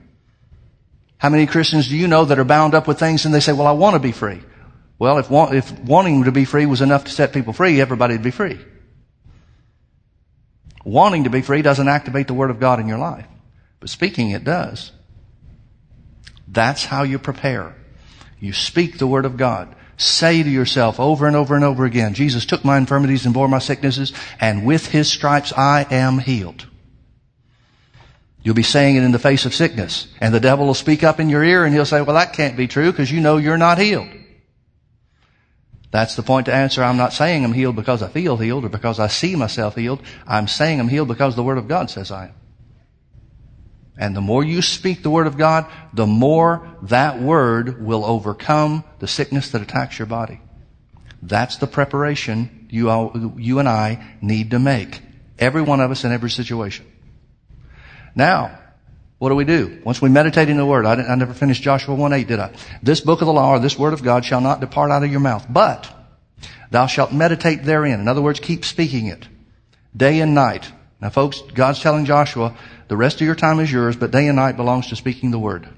How 1.19 1.29
many 1.29 1.47
Christians 1.47 1.88
do 1.88 1.97
you 1.97 2.09
know 2.09 2.25
that 2.25 2.38
are 2.38 2.45
bound 2.45 2.75
up 2.75 2.87
with 2.87 2.99
things 2.99 3.25
and 3.25 3.35
they 3.35 3.41
say, 3.41 3.53
well, 3.53 3.67
I 3.67 3.73
want 3.73 3.95
to 3.95 4.00
be 4.00 4.12
free. 4.12 4.41
Well, 4.99 5.19
if, 5.19 5.31
if 5.31 5.79
wanting 5.81 6.25
to 6.25 6.33
be 6.33 6.45
free 6.45 6.67
was 6.67 6.81
enough 6.81 7.05
to 7.05 7.11
set 7.11 7.33
people 7.33 7.53
free, 7.53 7.81
everybody 7.81 8.15
would 8.15 8.23
be 8.23 8.31
free. 8.31 8.59
Wanting 10.85 11.25
to 11.25 11.31
be 11.31 11.43
free 11.43 11.62
doesn't 11.62 11.88
activate 11.88 12.29
the 12.29 12.35
word 12.35 12.50
of 12.50 12.61
God 12.61 12.81
in 12.81 12.88
your 12.88 12.99
life, 12.99 13.26
but 13.81 13.91
speaking 13.91 14.31
it 14.31 14.45
does. 14.45 14.93
That's 16.47 16.85
how 16.85 17.03
you 17.03 17.19
prepare. 17.19 17.75
You 18.38 18.53
speak 18.53 18.99
the 18.99 19.07
word 19.07 19.25
of 19.25 19.37
God. 19.37 19.75
Say 19.97 20.43
to 20.43 20.49
yourself 20.49 21.00
over 21.00 21.26
and 21.26 21.35
over 21.35 21.57
and 21.57 21.65
over 21.65 21.85
again, 21.85 22.15
Jesus 22.15 22.47
took 22.47 22.65
my 22.65 22.76
infirmities 22.76 23.25
and 23.25 23.35
bore 23.35 23.49
my 23.49 23.59
sicknesses, 23.59 24.12
and 24.38 24.65
with 24.65 24.87
his 24.87 25.11
stripes 25.11 25.53
I 25.53 25.87
am 25.91 26.19
healed. 26.19 26.67
You'll 28.47 28.55
be 28.55 28.62
saying 28.62 28.95
it 28.95 29.03
in 29.03 29.11
the 29.11 29.19
face 29.19 29.45
of 29.45 29.57
sickness. 29.57 30.07
And 30.21 30.33
the 30.33 30.38
devil 30.38 30.67
will 30.67 30.75
speak 30.75 31.03
up 31.03 31.19
in 31.19 31.29
your 31.29 31.43
ear 31.43 31.65
and 31.65 31.75
he'll 31.75 31.85
say, 31.85 32.00
well, 32.00 32.15
that 32.15 32.33
can't 32.33 32.57
be 32.57 32.69
true 32.69 32.93
because 32.93 33.11
you 33.11 33.21
know 33.21 33.38
you're 33.38 33.59
not 33.59 33.76
healed. 33.76 34.07
That's 35.91 36.15
the 36.15 36.23
point 36.23 36.47
to 36.47 36.55
answer. 36.55 36.81
I'm 36.85 36.97
not 36.97 37.12
saying 37.12 37.45
I'm 37.45 37.53
healed 37.53 37.75
because 37.75 38.05
I 38.05 38.09
feel 38.09 38.37
healed 38.37 38.65
or 38.65 38.69
because 38.69 39.00
I 39.00 39.09
see 39.09 39.35
myself 39.35 39.75
healed. 39.75 40.00
I'm 40.29 40.47
saying 40.47 40.79
I'm 40.79 40.87
healed 40.87 41.09
because 41.09 41.35
the 41.35 41.43
Word 41.43 41.59
of 41.59 41.67
God 41.67 41.91
says 41.91 42.12
I 42.12 42.26
am. 42.26 42.35
And 43.99 44.15
the 44.15 44.21
more 44.21 44.45
you 44.45 44.62
speak 44.62 45.03
the 45.03 45.11
Word 45.11 45.26
of 45.26 45.37
God, 45.37 45.67
the 45.93 46.07
more 46.07 46.69
that 46.83 47.21
Word 47.21 47.85
will 47.85 48.05
overcome 48.05 48.85
the 49.00 49.09
sickness 49.09 49.50
that 49.50 49.62
attacks 49.62 49.99
your 49.99 50.07
body. 50.07 50.41
That's 51.21 51.57
the 51.57 51.67
preparation 51.67 52.69
you, 52.71 52.91
all, 52.91 53.35
you 53.38 53.59
and 53.59 53.69
I 53.69 54.17
need 54.21 54.53
to 54.53 54.61
make. 54.61 55.00
Every 55.37 55.62
one 55.62 55.81
of 55.81 55.91
us 55.91 56.05
in 56.05 56.12
every 56.12 56.31
situation. 56.31 56.87
Now, 58.16 58.58
what 59.18 59.28
do 59.28 59.35
we 59.35 59.44
do? 59.44 59.80
Once 59.85 60.02
we 60.02 60.08
meditate 60.08 60.49
in 60.49 60.56
the 60.56 60.66
Word, 60.66 60.87
I, 60.87 60.94
I 60.94 61.14
never 61.14 61.35
finished 61.35 61.62
Joshua 61.62 61.94
1 61.94 62.12
8, 62.12 62.26
did 62.26 62.40
I? 62.40 62.52
This 62.82 63.00
book 63.00 63.20
of 63.20 63.26
the 63.26 63.32
law 63.32 63.50
or 63.50 63.58
this 63.58 63.78
Word 63.78 63.92
of 63.92 64.02
God 64.02 64.25
shall 64.25 64.40
not 64.40 64.61
depart 64.61 64.90
out 64.90 65.04
of 65.04 65.11
your 65.11 65.20
mouth, 65.20 65.46
but 65.49 65.88
thou 66.70 66.87
shalt 66.87 67.12
meditate 67.12 67.62
therein. 67.62 68.00
In 68.00 68.08
other 68.08 68.23
words, 68.23 68.40
keep 68.40 68.64
speaking 68.64 69.06
it 69.06 69.28
day 69.94 70.20
and 70.20 70.35
night. 70.35 70.73
Now 71.00 71.11
folks, 71.11 71.42
God's 71.42 71.80
telling 71.80 72.06
Joshua, 72.06 72.56
the 72.88 72.96
rest 72.96 73.20
of 73.20 73.26
your 73.26 73.35
time 73.35 73.61
is 73.61 73.70
yours, 73.70 73.96
but 73.96 74.11
day 74.11 74.26
and 74.28 74.37
night 74.37 74.56
belongs 74.56 74.88
to 74.88 74.96
speaking 74.96 75.30
the 75.30 75.38
Word. 75.38 75.68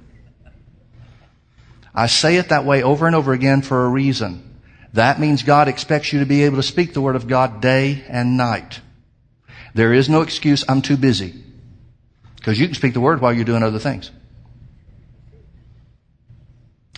I 1.95 2.07
say 2.07 2.37
it 2.37 2.51
that 2.51 2.65
way 2.65 2.85
over 2.85 3.09
and 3.09 3.17
over 3.17 3.33
again 3.33 3.63
for 3.63 3.85
a 3.85 3.89
reason. 3.89 4.45
That 4.93 5.19
means 5.19 5.43
God 5.43 5.67
expects 5.67 6.13
you 6.13 6.21
to 6.21 6.27
be 6.27 6.45
able 6.45 6.57
to 6.57 6.63
speak 6.63 6.93
the 6.93 7.01
Word 7.01 7.17
of 7.17 7.27
God 7.27 7.61
day 7.61 8.05
and 8.09 8.37
night. 8.37 8.81
There 9.75 9.93
is 9.93 10.09
no 10.09 10.23
excuse, 10.23 10.65
I'm 10.69 10.83
too 10.83 10.97
busy. 10.97 11.45
Because 12.39 12.59
you 12.59 12.67
can 12.67 12.75
speak 12.75 12.95
the 12.95 13.01
Word 13.01 13.21
while 13.21 13.33
you're 13.33 13.45
doing 13.45 13.63
other 13.63 13.79
things. 13.79 14.11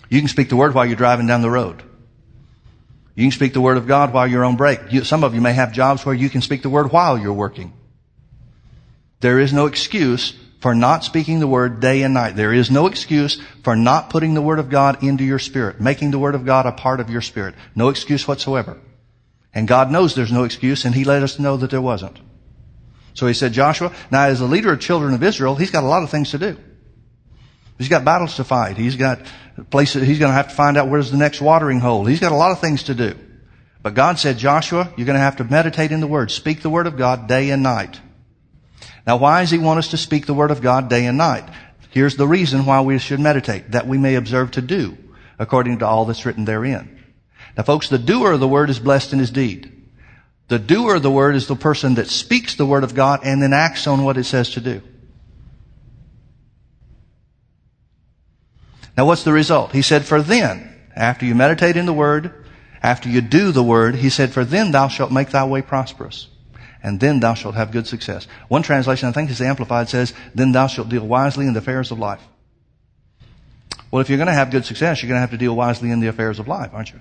You 0.09 0.19
can 0.19 0.27
speak 0.27 0.49
the 0.49 0.55
Word 0.55 0.73
while 0.73 0.85
you're 0.85 0.95
driving 0.95 1.27
down 1.27 1.41
the 1.41 1.49
road. 1.49 1.83
You 3.15 3.23
can 3.23 3.31
speak 3.31 3.53
the 3.53 3.61
Word 3.61 3.77
of 3.77 3.87
God 3.87 4.13
while 4.13 4.27
you're 4.27 4.45
on 4.45 4.55
break. 4.55 4.79
You, 4.91 5.03
some 5.03 5.23
of 5.23 5.33
you 5.35 5.41
may 5.41 5.53
have 5.53 5.73
jobs 5.73 6.05
where 6.05 6.15
you 6.15 6.29
can 6.29 6.41
speak 6.41 6.61
the 6.61 6.69
Word 6.69 6.91
while 6.91 7.17
you're 7.17 7.33
working. 7.33 7.73
There 9.19 9.39
is 9.39 9.53
no 9.53 9.67
excuse 9.67 10.33
for 10.59 10.75
not 10.75 11.03
speaking 11.03 11.39
the 11.39 11.47
Word 11.47 11.79
day 11.79 12.03
and 12.03 12.13
night. 12.13 12.35
There 12.35 12.53
is 12.53 12.69
no 12.69 12.87
excuse 12.87 13.41
for 13.63 13.75
not 13.75 14.09
putting 14.09 14.33
the 14.33 14.41
Word 14.41 14.59
of 14.59 14.69
God 14.69 15.03
into 15.03 15.23
your 15.23 15.39
spirit, 15.39 15.81
making 15.81 16.11
the 16.11 16.19
Word 16.19 16.35
of 16.35 16.45
God 16.45 16.65
a 16.65 16.71
part 16.71 16.99
of 16.99 17.09
your 17.09 17.21
spirit. 17.21 17.55
No 17.75 17.89
excuse 17.89 18.27
whatsoever. 18.27 18.79
And 19.53 19.67
God 19.67 19.91
knows 19.91 20.15
there's 20.15 20.31
no 20.31 20.43
excuse, 20.43 20.85
and 20.85 20.95
He 20.95 21.03
let 21.03 21.23
us 21.23 21.39
know 21.39 21.57
that 21.57 21.71
there 21.71 21.81
wasn't. 21.81 22.19
So 23.13 23.27
He 23.27 23.33
said, 23.33 23.53
Joshua, 23.53 23.93
now 24.09 24.25
as 24.25 24.39
the 24.39 24.45
leader 24.45 24.71
of 24.73 24.79
children 24.79 25.13
of 25.13 25.23
Israel, 25.23 25.55
He's 25.55 25.71
got 25.71 25.83
a 25.83 25.87
lot 25.87 26.03
of 26.03 26.09
things 26.09 26.31
to 26.31 26.37
do. 26.37 26.57
He's 27.77 27.89
got 27.89 28.05
battles 28.05 28.35
to 28.35 28.43
fight. 28.43 28.77
He's 28.77 28.95
got 28.95 29.21
places, 29.71 30.07
he's 30.07 30.19
going 30.19 30.29
to 30.29 30.35
have 30.35 30.49
to 30.49 30.55
find 30.55 30.77
out 30.77 30.87
where's 30.87 31.09
the 31.09 31.17
next 31.17 31.41
watering 31.41 31.79
hole. 31.79 32.05
He's 32.05 32.19
got 32.19 32.31
a 32.31 32.35
lot 32.35 32.51
of 32.51 32.59
things 32.59 32.83
to 32.83 32.93
do. 32.93 33.15
But 33.81 33.95
God 33.95 34.19
said, 34.19 34.37
Joshua, 34.37 34.93
you're 34.95 35.07
going 35.07 35.15
to 35.15 35.19
have 35.19 35.37
to 35.37 35.43
meditate 35.43 35.91
in 35.91 35.99
the 35.99 36.07
Word. 36.07 36.29
Speak 36.29 36.61
the 36.61 36.69
Word 36.69 36.85
of 36.85 36.95
God 36.95 37.27
day 37.27 37.49
and 37.49 37.63
night. 37.63 37.99
Now 39.07 39.17
why 39.17 39.41
does 39.41 39.49
He 39.49 39.57
want 39.57 39.79
us 39.79 39.89
to 39.89 39.97
speak 39.97 40.27
the 40.27 40.33
Word 40.35 40.51
of 40.51 40.61
God 40.61 40.89
day 40.89 41.07
and 41.07 41.17
night? 41.17 41.49
Here's 41.89 42.15
the 42.15 42.27
reason 42.27 42.67
why 42.67 42.81
we 42.81 42.99
should 42.99 43.19
meditate, 43.19 43.71
that 43.71 43.87
we 43.87 43.97
may 43.97 44.13
observe 44.13 44.51
to 44.51 44.61
do 44.61 44.95
according 45.39 45.79
to 45.79 45.87
all 45.87 46.05
that's 46.05 46.23
written 46.23 46.45
therein. 46.45 46.99
Now 47.57 47.63
folks, 47.63 47.89
the 47.89 47.97
doer 47.97 48.33
of 48.33 48.39
the 48.39 48.47
Word 48.47 48.69
is 48.69 48.77
blessed 48.77 49.11
in 49.11 49.17
his 49.17 49.31
deed. 49.31 49.80
The 50.51 50.59
doer 50.59 50.95
of 50.95 51.01
the 51.01 51.09
Word 51.09 51.37
is 51.37 51.47
the 51.47 51.55
person 51.55 51.95
that 51.95 52.09
speaks 52.09 52.55
the 52.55 52.65
Word 52.65 52.83
of 52.83 52.93
God 52.93 53.21
and 53.23 53.41
then 53.41 53.53
acts 53.53 53.87
on 53.87 54.03
what 54.03 54.17
it 54.17 54.25
says 54.25 54.49
to 54.49 54.59
do. 54.59 54.81
Now 58.97 59.05
what's 59.05 59.23
the 59.23 59.31
result? 59.31 59.71
He 59.71 59.81
said, 59.81 60.03
for 60.03 60.21
then, 60.21 60.75
after 60.93 61.25
you 61.25 61.35
meditate 61.35 61.77
in 61.77 61.85
the 61.85 61.93
word, 61.93 62.33
after 62.83 63.07
you 63.07 63.21
do 63.21 63.53
the 63.53 63.63
word, 63.63 63.95
he 63.95 64.09
said, 64.09 64.33
for 64.33 64.43
then 64.43 64.71
thou 64.71 64.89
shalt 64.89 65.09
make 65.09 65.29
thy 65.29 65.45
way 65.45 65.61
prosperous. 65.61 66.27
And 66.83 66.99
then 66.99 67.21
thou 67.21 67.33
shalt 67.33 67.55
have 67.55 67.71
good 67.71 67.87
success. 67.87 68.27
One 68.49 68.61
translation, 68.61 69.07
I 69.07 69.13
think 69.13 69.29
is 69.29 69.39
amplified, 69.39 69.87
says, 69.87 70.13
then 70.35 70.51
thou 70.51 70.67
shalt 70.67 70.89
deal 70.89 71.07
wisely 71.07 71.47
in 71.47 71.53
the 71.53 71.59
affairs 71.59 71.91
of 71.91 71.99
life. 71.99 72.27
Well, 73.89 74.01
if 74.01 74.09
you're 74.09 74.17
going 74.17 74.27
to 74.27 74.33
have 74.33 74.51
good 74.51 74.65
success, 74.65 75.01
you're 75.01 75.07
going 75.07 75.15
to 75.15 75.21
have 75.21 75.31
to 75.31 75.37
deal 75.37 75.55
wisely 75.55 75.91
in 75.91 76.01
the 76.01 76.07
affairs 76.07 76.39
of 76.39 76.49
life, 76.49 76.71
aren't 76.73 76.91
you? 76.91 76.99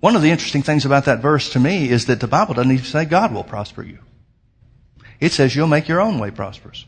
One 0.00 0.14
of 0.14 0.22
the 0.22 0.30
interesting 0.30 0.62
things 0.62 0.84
about 0.84 1.06
that 1.06 1.20
verse 1.20 1.50
to 1.50 1.60
me 1.60 1.88
is 1.88 2.06
that 2.06 2.20
the 2.20 2.28
Bible 2.28 2.54
doesn't 2.54 2.72
even 2.72 2.84
say 2.84 3.04
God 3.04 3.32
will 3.32 3.44
prosper 3.44 3.82
you. 3.82 3.98
It 5.20 5.32
says 5.32 5.56
you'll 5.56 5.66
make 5.66 5.88
your 5.88 6.00
own 6.00 6.18
way 6.18 6.30
prosperous. 6.30 6.84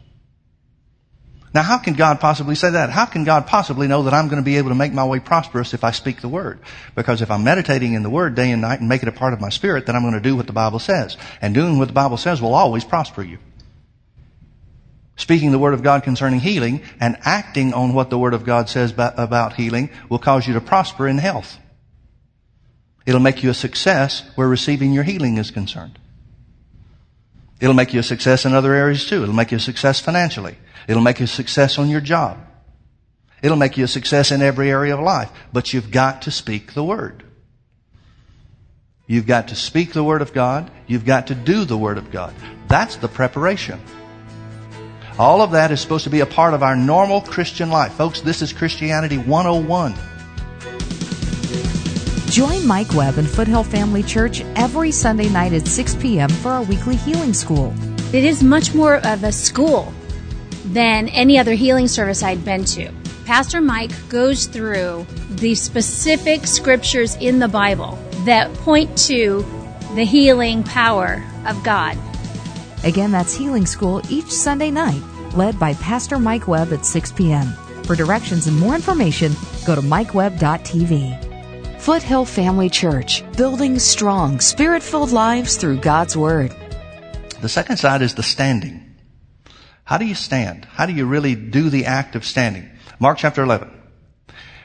Now, 1.54 1.62
how 1.62 1.78
can 1.78 1.94
God 1.94 2.20
possibly 2.20 2.54
say 2.54 2.70
that? 2.70 2.90
How 2.90 3.06
can 3.06 3.24
God 3.24 3.46
possibly 3.46 3.88
know 3.88 4.02
that 4.02 4.12
I'm 4.12 4.28
going 4.28 4.42
to 4.42 4.44
be 4.44 4.58
able 4.58 4.68
to 4.68 4.74
make 4.74 4.92
my 4.92 5.06
way 5.06 5.18
prosperous 5.18 5.72
if 5.72 5.82
I 5.82 5.92
speak 5.92 6.20
the 6.20 6.28
Word? 6.28 6.60
Because 6.94 7.22
if 7.22 7.30
I'm 7.30 7.42
meditating 7.42 7.94
in 7.94 8.02
the 8.02 8.10
Word 8.10 8.34
day 8.34 8.50
and 8.50 8.60
night 8.60 8.80
and 8.80 8.88
make 8.88 9.02
it 9.02 9.08
a 9.08 9.12
part 9.12 9.32
of 9.32 9.40
my 9.40 9.48
spirit, 9.48 9.86
then 9.86 9.96
I'm 9.96 10.02
going 10.02 10.12
to 10.12 10.20
do 10.20 10.36
what 10.36 10.46
the 10.46 10.52
Bible 10.52 10.78
says. 10.78 11.16
And 11.40 11.54
doing 11.54 11.78
what 11.78 11.88
the 11.88 11.94
Bible 11.94 12.18
says 12.18 12.42
will 12.42 12.54
always 12.54 12.84
prosper 12.84 13.22
you. 13.22 13.38
Speaking 15.16 15.50
the 15.50 15.58
Word 15.58 15.74
of 15.74 15.82
God 15.82 16.02
concerning 16.02 16.40
healing 16.40 16.82
and 17.00 17.16
acting 17.22 17.72
on 17.72 17.94
what 17.94 18.10
the 18.10 18.18
Word 18.18 18.34
of 18.34 18.44
God 18.44 18.68
says 18.68 18.92
about 18.92 19.54
healing 19.54 19.88
will 20.10 20.18
cause 20.18 20.46
you 20.46 20.52
to 20.52 20.60
prosper 20.60 21.08
in 21.08 21.16
health. 21.16 21.58
It'll 23.08 23.20
make 23.20 23.42
you 23.42 23.48
a 23.48 23.54
success 23.54 24.22
where 24.34 24.46
receiving 24.46 24.92
your 24.92 25.02
healing 25.02 25.38
is 25.38 25.50
concerned. 25.50 25.98
It'll 27.58 27.74
make 27.74 27.94
you 27.94 28.00
a 28.00 28.02
success 28.02 28.44
in 28.44 28.52
other 28.52 28.74
areas 28.74 29.08
too. 29.08 29.22
It'll 29.22 29.34
make 29.34 29.50
you 29.50 29.56
a 29.56 29.60
success 29.60 29.98
financially. 29.98 30.58
It'll 30.86 31.02
make 31.02 31.18
you 31.18 31.24
a 31.24 31.26
success 31.26 31.78
on 31.78 31.88
your 31.88 32.02
job. 32.02 32.36
It'll 33.40 33.56
make 33.56 33.78
you 33.78 33.84
a 33.84 33.88
success 33.88 34.30
in 34.30 34.42
every 34.42 34.70
area 34.70 34.94
of 34.94 35.00
life. 35.00 35.30
But 35.54 35.72
you've 35.72 35.90
got 35.90 36.20
to 36.22 36.30
speak 36.30 36.74
the 36.74 36.84
Word. 36.84 37.24
You've 39.06 39.26
got 39.26 39.48
to 39.48 39.54
speak 39.54 39.94
the 39.94 40.04
Word 40.04 40.20
of 40.20 40.34
God. 40.34 40.70
You've 40.86 41.06
got 41.06 41.28
to 41.28 41.34
do 41.34 41.64
the 41.64 41.78
Word 41.78 41.96
of 41.96 42.10
God. 42.10 42.34
That's 42.68 42.96
the 42.96 43.08
preparation. 43.08 43.80
All 45.18 45.40
of 45.40 45.52
that 45.52 45.70
is 45.70 45.80
supposed 45.80 46.04
to 46.04 46.10
be 46.10 46.20
a 46.20 46.26
part 46.26 46.52
of 46.52 46.62
our 46.62 46.76
normal 46.76 47.22
Christian 47.22 47.70
life. 47.70 47.94
Folks, 47.94 48.20
this 48.20 48.42
is 48.42 48.52
Christianity 48.52 49.16
101. 49.16 49.94
Join 52.30 52.66
Mike 52.66 52.92
Webb 52.92 53.16
and 53.16 53.26
Foothill 53.28 53.64
Family 53.64 54.02
Church 54.02 54.42
every 54.54 54.92
Sunday 54.92 55.30
night 55.30 55.54
at 55.54 55.66
6 55.66 55.94
p.m. 55.94 56.28
for 56.28 56.50
our 56.50 56.62
weekly 56.62 56.96
healing 56.96 57.32
school. 57.32 57.72
It 58.12 58.22
is 58.22 58.42
much 58.42 58.74
more 58.74 58.96
of 59.06 59.24
a 59.24 59.32
school 59.32 59.92
than 60.66 61.08
any 61.08 61.38
other 61.38 61.54
healing 61.54 61.88
service 61.88 62.22
I'd 62.22 62.44
been 62.44 62.66
to. 62.66 62.92
Pastor 63.24 63.62
Mike 63.62 63.92
goes 64.10 64.44
through 64.44 65.06
the 65.30 65.54
specific 65.54 66.46
scriptures 66.46 67.16
in 67.16 67.38
the 67.38 67.48
Bible 67.48 67.98
that 68.24 68.52
point 68.56 68.96
to 69.06 69.42
the 69.94 70.04
healing 70.04 70.62
power 70.64 71.24
of 71.46 71.62
God. 71.64 71.96
Again, 72.84 73.10
that's 73.10 73.34
Healing 73.34 73.64
School 73.64 74.02
each 74.10 74.30
Sunday 74.30 74.70
night, 74.70 75.02
led 75.34 75.58
by 75.58 75.72
Pastor 75.74 76.18
Mike 76.18 76.46
Webb 76.46 76.74
at 76.74 76.84
6 76.84 77.10
p.m. 77.12 77.46
For 77.84 77.96
directions 77.96 78.46
and 78.46 78.58
more 78.58 78.74
information, 78.74 79.32
go 79.64 79.74
to 79.74 79.80
mikewebb.tv. 79.80 81.27
Foothill 81.78 82.24
Family 82.24 82.68
Church, 82.68 83.22
building 83.36 83.78
strong, 83.78 84.40
spirit 84.40 84.82
filled 84.82 85.12
lives 85.12 85.56
through 85.56 85.78
God's 85.78 86.16
Word. 86.16 86.54
The 87.40 87.48
second 87.48 87.76
side 87.76 88.02
is 88.02 88.14
the 88.14 88.22
standing. 88.22 88.96
How 89.84 89.96
do 89.96 90.04
you 90.04 90.16
stand? 90.16 90.66
How 90.66 90.86
do 90.86 90.92
you 90.92 91.06
really 91.06 91.34
do 91.36 91.70
the 91.70 91.86
act 91.86 92.16
of 92.16 92.24
standing? 92.24 92.68
Mark 92.98 93.18
chapter 93.18 93.42
11. 93.42 93.70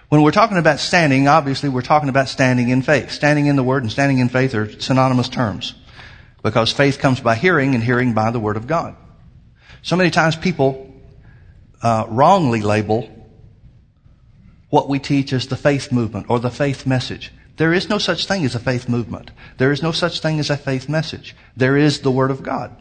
When 0.09 0.23
we're 0.23 0.31
talking 0.31 0.57
about 0.57 0.79
standing, 0.79 1.27
obviously 1.27 1.69
we're 1.69 1.81
talking 1.83 2.09
about 2.09 2.29
standing 2.29 2.69
in 2.69 2.81
faith. 2.81 3.11
Standing 3.11 3.45
in 3.45 3.55
the 3.55 3.63
Word 3.63 3.83
and 3.83 3.91
standing 3.91 4.17
in 4.17 4.27
faith 4.27 4.55
are 4.55 4.69
synonymous 4.81 5.29
terms. 5.29 5.75
Because 6.41 6.73
faith 6.73 6.97
comes 6.97 7.21
by 7.21 7.35
hearing 7.35 7.75
and 7.75 7.83
hearing 7.83 8.13
by 8.13 8.31
the 8.31 8.39
Word 8.39 8.57
of 8.57 8.67
God. 8.67 8.95
So 9.83 9.95
many 9.95 10.09
times 10.09 10.35
people 10.35 10.93
uh, 11.81 12.05
wrongly 12.09 12.61
label 12.61 13.07
what 14.73 14.89
we 14.89 14.97
teach 14.97 15.31
as 15.31 15.45
the 15.45 15.55
faith 15.55 15.91
movement 15.91 16.25
or 16.29 16.39
the 16.39 16.49
faith 16.49 16.87
message. 16.87 17.31
There 17.57 17.73
is 17.73 17.89
no 17.89 17.99
such 17.99 18.25
thing 18.25 18.43
as 18.43 18.55
a 18.55 18.59
faith 18.59 18.89
movement. 18.89 19.29
There 19.59 19.71
is 19.71 19.83
no 19.83 19.91
such 19.91 20.19
thing 20.19 20.39
as 20.39 20.49
a 20.49 20.57
faith 20.57 20.89
message. 20.89 21.35
There 21.55 21.77
is 21.77 21.99
the 21.99 22.09
Word 22.09 22.31
of 22.31 22.41
God. 22.41 22.75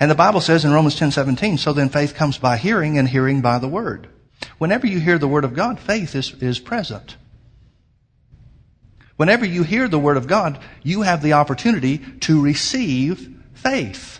And 0.00 0.10
the 0.10 0.16
Bible 0.16 0.40
says 0.40 0.64
in 0.64 0.72
Romans 0.72 0.98
10:17, 0.98 1.56
so 1.56 1.72
then 1.72 1.88
faith 1.88 2.16
comes 2.16 2.36
by 2.36 2.56
hearing 2.56 2.98
and 2.98 3.08
hearing 3.08 3.40
by 3.40 3.60
the 3.60 3.68
word. 3.68 4.08
Whenever 4.58 4.88
you 4.88 4.98
hear 4.98 5.18
the 5.18 5.28
word 5.28 5.44
of 5.44 5.54
God, 5.54 5.78
faith 5.78 6.16
is, 6.16 6.34
is 6.40 6.58
present. 6.58 7.16
Whenever 9.14 9.46
you 9.46 9.62
hear 9.62 9.86
the 9.86 10.00
word 10.00 10.16
of 10.16 10.26
God, 10.26 10.58
you 10.82 11.02
have 11.02 11.22
the 11.22 11.34
opportunity 11.34 11.98
to 12.22 12.42
receive 12.42 13.36
faith. 13.54 14.18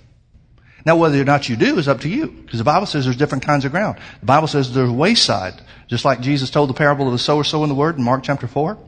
Now, 0.89 0.97
whether 0.97 1.21
or 1.21 1.25
not 1.27 1.51
you 1.51 1.57
do 1.57 1.79
is 1.79 1.87
up 1.87 2.01
to 2.01 2.09
you, 2.09 2.29
because 2.29 2.57
the 2.57 2.65
Bible 2.65 2.87
says 2.87 3.05
there's 3.05 3.19
different 3.19 3.45
kinds 3.45 3.67
of 3.67 3.73
ground. 3.73 3.99
The 4.21 4.25
Bible 4.25 4.49
says 4.49 4.73
there's 4.73 4.91
wayside, 4.91 5.61
just 5.87 6.07
like 6.07 6.23
Jesus 6.23 6.49
told 6.49 6.71
the 6.71 6.75
parable 6.75 7.05
of 7.05 7.13
the 7.13 7.19
sower 7.19 7.45
sowing 7.45 7.69
the 7.69 7.75
word 7.75 7.99
in 7.99 8.03
Mark 8.03 8.23
chapter 8.23 8.47
4. 8.47 8.79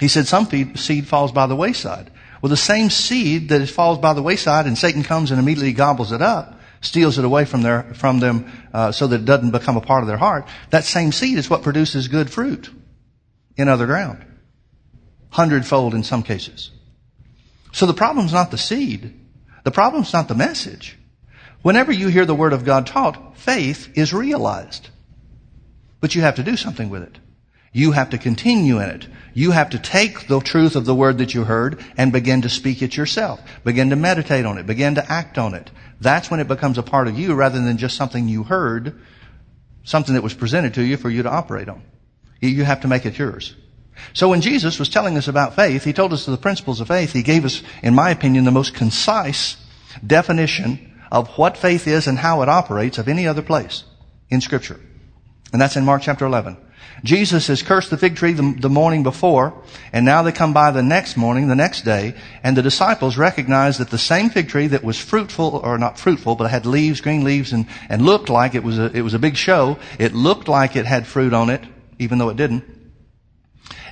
He 0.00 0.08
said 0.08 0.26
some 0.26 0.46
seed 0.76 1.06
falls 1.06 1.32
by 1.32 1.46
the 1.48 1.54
wayside. 1.54 2.10
Well, 2.40 2.48
the 2.48 2.56
same 2.56 2.88
seed 2.88 3.50
that 3.50 3.68
falls 3.68 3.98
by 3.98 4.14
the 4.14 4.22
wayside 4.22 4.64
and 4.64 4.78
Satan 4.78 5.02
comes 5.02 5.30
and 5.30 5.38
immediately 5.38 5.74
gobbles 5.74 6.12
it 6.12 6.22
up, 6.22 6.58
steals 6.80 7.18
it 7.18 7.26
away 7.26 7.44
from 7.44 7.60
their, 7.60 7.82
from 7.92 8.20
them, 8.20 8.50
uh, 8.72 8.90
so 8.90 9.06
that 9.06 9.20
it 9.20 9.26
doesn't 9.26 9.50
become 9.50 9.76
a 9.76 9.82
part 9.82 10.02
of 10.02 10.08
their 10.08 10.16
heart. 10.16 10.48
That 10.70 10.84
same 10.84 11.12
seed 11.12 11.36
is 11.36 11.50
what 11.50 11.62
produces 11.62 12.08
good 12.08 12.30
fruit 12.30 12.70
in 13.54 13.68
other 13.68 13.84
ground. 13.84 14.24
Hundredfold 15.28 15.92
in 15.92 16.04
some 16.04 16.22
cases. 16.22 16.70
So 17.70 17.84
the 17.84 17.92
problem's 17.92 18.32
not 18.32 18.50
the 18.50 18.56
seed. 18.56 19.19
The 19.64 19.70
problem's 19.70 20.12
not 20.12 20.28
the 20.28 20.34
message. 20.34 20.98
Whenever 21.62 21.92
you 21.92 22.08
hear 22.08 22.24
the 22.24 22.34
word 22.34 22.52
of 22.52 22.64
God 22.64 22.86
taught, 22.86 23.36
faith 23.36 23.90
is 23.94 24.12
realized. 24.12 24.88
But 26.00 26.14
you 26.14 26.22
have 26.22 26.36
to 26.36 26.42
do 26.42 26.56
something 26.56 26.88
with 26.88 27.02
it. 27.02 27.18
You 27.72 27.92
have 27.92 28.10
to 28.10 28.18
continue 28.18 28.80
in 28.80 28.88
it. 28.88 29.06
You 29.32 29.52
have 29.52 29.70
to 29.70 29.78
take 29.78 30.26
the 30.26 30.40
truth 30.40 30.74
of 30.74 30.86
the 30.86 30.94
word 30.94 31.18
that 31.18 31.34
you 31.34 31.44
heard 31.44 31.84
and 31.96 32.10
begin 32.10 32.42
to 32.42 32.48
speak 32.48 32.82
it 32.82 32.96
yourself. 32.96 33.40
Begin 33.62 33.90
to 33.90 33.96
meditate 33.96 34.44
on 34.44 34.58
it. 34.58 34.66
Begin 34.66 34.96
to 34.96 35.12
act 35.12 35.38
on 35.38 35.54
it. 35.54 35.70
That's 36.00 36.30
when 36.30 36.40
it 36.40 36.48
becomes 36.48 36.78
a 36.78 36.82
part 36.82 37.06
of 37.06 37.18
you 37.18 37.34
rather 37.34 37.60
than 37.60 37.76
just 37.76 37.96
something 37.96 38.26
you 38.26 38.42
heard, 38.42 38.98
something 39.84 40.14
that 40.14 40.22
was 40.22 40.34
presented 40.34 40.74
to 40.74 40.82
you 40.82 40.96
for 40.96 41.10
you 41.10 41.22
to 41.22 41.30
operate 41.30 41.68
on. 41.68 41.82
You 42.40 42.64
have 42.64 42.80
to 42.80 42.88
make 42.88 43.06
it 43.06 43.18
yours. 43.18 43.54
So 44.12 44.28
when 44.28 44.40
Jesus 44.40 44.78
was 44.78 44.88
telling 44.88 45.16
us 45.16 45.28
about 45.28 45.54
faith, 45.54 45.84
He 45.84 45.92
told 45.92 46.12
us 46.12 46.26
the 46.26 46.36
principles 46.36 46.80
of 46.80 46.88
faith. 46.88 47.12
He 47.12 47.22
gave 47.22 47.44
us, 47.44 47.62
in 47.82 47.94
my 47.94 48.10
opinion, 48.10 48.44
the 48.44 48.50
most 48.50 48.74
concise 48.74 49.56
definition 50.06 50.90
of 51.10 51.28
what 51.38 51.56
faith 51.56 51.86
is 51.86 52.06
and 52.06 52.18
how 52.18 52.42
it 52.42 52.48
operates 52.48 52.98
of 52.98 53.08
any 53.08 53.26
other 53.26 53.42
place 53.42 53.84
in 54.28 54.40
scripture. 54.40 54.80
And 55.52 55.60
that's 55.60 55.76
in 55.76 55.84
Mark 55.84 56.02
chapter 56.02 56.24
11. 56.24 56.56
Jesus 57.02 57.46
has 57.46 57.62
cursed 57.62 57.90
the 57.90 57.96
fig 57.96 58.16
tree 58.16 58.32
the, 58.32 58.54
the, 58.58 58.68
morning 58.68 59.02
before, 59.02 59.54
and 59.92 60.04
now 60.04 60.22
they 60.22 60.32
come 60.32 60.52
by 60.52 60.70
the 60.70 60.82
next 60.82 61.16
morning, 61.16 61.48
the 61.48 61.54
next 61.54 61.82
day, 61.82 62.14
and 62.42 62.56
the 62.56 62.62
disciples 62.62 63.16
recognize 63.16 63.78
that 63.78 63.90
the 63.90 63.98
same 63.98 64.28
fig 64.28 64.48
tree 64.48 64.66
that 64.66 64.84
was 64.84 64.98
fruitful, 64.98 65.60
or 65.64 65.78
not 65.78 65.98
fruitful, 65.98 66.36
but 66.36 66.50
had 66.50 66.66
leaves, 66.66 67.00
green 67.00 67.24
leaves, 67.24 67.52
and, 67.52 67.66
and 67.88 68.02
looked 68.02 68.28
like 68.28 68.54
it 68.54 68.62
was 68.62 68.78
a, 68.78 68.94
it 68.94 69.02
was 69.02 69.14
a 69.14 69.18
big 69.18 69.36
show. 69.36 69.78
It 69.98 70.14
looked 70.14 70.46
like 70.46 70.76
it 70.76 70.84
had 70.84 71.06
fruit 71.06 71.32
on 71.32 71.48
it, 71.48 71.64
even 71.98 72.18
though 72.18 72.28
it 72.28 72.36
didn't. 72.36 72.64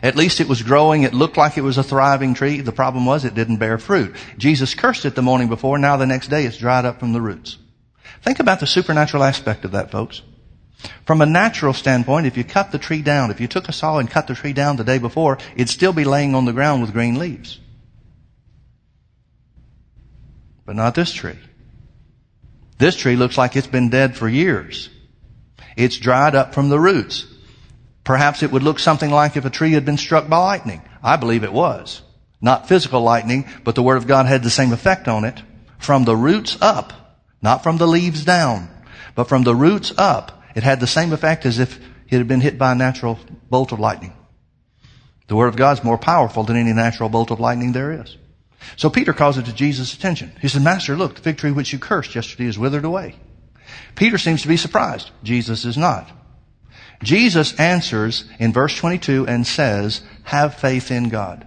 At 0.02 0.16
least 0.16 0.40
it 0.40 0.48
was 0.48 0.62
growing. 0.62 1.02
It 1.02 1.14
looked 1.14 1.36
like 1.36 1.56
it 1.56 1.62
was 1.62 1.78
a 1.78 1.82
thriving 1.82 2.34
tree. 2.34 2.60
The 2.60 2.72
problem 2.72 3.06
was 3.06 3.24
it 3.24 3.34
didn't 3.34 3.56
bear 3.56 3.78
fruit. 3.78 4.14
Jesus 4.36 4.74
cursed 4.74 5.04
it 5.04 5.14
the 5.14 5.22
morning 5.22 5.48
before. 5.48 5.78
Now 5.78 5.96
the 5.96 6.06
next 6.06 6.28
day 6.28 6.44
it's 6.44 6.58
dried 6.58 6.84
up 6.84 7.00
from 7.00 7.12
the 7.12 7.20
roots. 7.20 7.58
Think 8.22 8.40
about 8.40 8.60
the 8.60 8.66
supernatural 8.66 9.22
aspect 9.22 9.64
of 9.64 9.72
that, 9.72 9.90
folks. 9.90 10.22
From 11.04 11.20
a 11.20 11.26
natural 11.26 11.72
standpoint, 11.72 12.26
if 12.26 12.36
you 12.36 12.44
cut 12.44 12.70
the 12.70 12.78
tree 12.78 13.02
down, 13.02 13.30
if 13.30 13.40
you 13.40 13.48
took 13.48 13.68
a 13.68 13.72
saw 13.72 13.98
and 13.98 14.10
cut 14.10 14.26
the 14.26 14.34
tree 14.34 14.52
down 14.52 14.76
the 14.76 14.84
day 14.84 14.98
before, 14.98 15.38
it'd 15.54 15.68
still 15.68 15.92
be 15.92 16.04
laying 16.04 16.34
on 16.34 16.44
the 16.44 16.52
ground 16.52 16.82
with 16.82 16.92
green 16.92 17.18
leaves. 17.18 17.58
But 20.64 20.76
not 20.76 20.94
this 20.94 21.12
tree. 21.12 21.38
This 22.78 22.94
tree 22.94 23.16
looks 23.16 23.36
like 23.36 23.56
it's 23.56 23.66
been 23.66 23.90
dead 23.90 24.16
for 24.16 24.28
years. 24.28 24.88
It's 25.76 25.96
dried 25.96 26.34
up 26.34 26.54
from 26.54 26.68
the 26.68 26.78
roots. 26.78 27.26
Perhaps 28.08 28.42
it 28.42 28.50
would 28.50 28.62
look 28.62 28.78
something 28.78 29.10
like 29.10 29.36
if 29.36 29.44
a 29.44 29.50
tree 29.50 29.72
had 29.72 29.84
been 29.84 29.98
struck 29.98 30.30
by 30.30 30.38
lightning. 30.38 30.80
I 31.02 31.16
believe 31.16 31.44
it 31.44 31.52
was. 31.52 32.00
Not 32.40 32.66
physical 32.66 33.02
lightning, 33.02 33.44
but 33.64 33.74
the 33.74 33.82
Word 33.82 33.98
of 33.98 34.06
God 34.06 34.24
had 34.24 34.42
the 34.42 34.48
same 34.48 34.72
effect 34.72 35.08
on 35.08 35.26
it. 35.26 35.42
From 35.78 36.06
the 36.06 36.16
roots 36.16 36.56
up, 36.62 37.20
not 37.42 37.62
from 37.62 37.76
the 37.76 37.86
leaves 37.86 38.24
down, 38.24 38.70
but 39.14 39.28
from 39.28 39.42
the 39.42 39.54
roots 39.54 39.92
up, 39.98 40.42
it 40.54 40.62
had 40.62 40.80
the 40.80 40.86
same 40.86 41.12
effect 41.12 41.44
as 41.44 41.58
if 41.58 41.78
it 42.08 42.16
had 42.16 42.26
been 42.26 42.40
hit 42.40 42.56
by 42.56 42.72
a 42.72 42.74
natural 42.74 43.18
bolt 43.50 43.72
of 43.72 43.78
lightning. 43.78 44.14
The 45.26 45.36
Word 45.36 45.48
of 45.48 45.56
God 45.56 45.76
is 45.76 45.84
more 45.84 45.98
powerful 45.98 46.44
than 46.44 46.56
any 46.56 46.72
natural 46.72 47.10
bolt 47.10 47.30
of 47.30 47.40
lightning 47.40 47.72
there 47.72 47.92
is. 47.92 48.16
So 48.76 48.88
Peter 48.88 49.12
calls 49.12 49.36
it 49.36 49.44
to 49.44 49.52
Jesus' 49.52 49.92
attention. 49.92 50.32
He 50.40 50.48
said, 50.48 50.62
Master, 50.62 50.96
look, 50.96 51.16
the 51.16 51.20
fig 51.20 51.36
tree 51.36 51.52
which 51.52 51.74
you 51.74 51.78
cursed 51.78 52.14
yesterday 52.14 52.46
is 52.46 52.58
withered 52.58 52.86
away. 52.86 53.16
Peter 53.96 54.16
seems 54.16 54.40
to 54.40 54.48
be 54.48 54.56
surprised. 54.56 55.10
Jesus 55.22 55.66
is 55.66 55.76
not. 55.76 56.10
Jesus 57.02 57.58
answers 57.58 58.24
in 58.38 58.52
verse 58.52 58.76
22 58.76 59.26
and 59.26 59.46
says, 59.46 60.02
have 60.24 60.56
faith 60.56 60.90
in 60.90 61.08
God. 61.08 61.46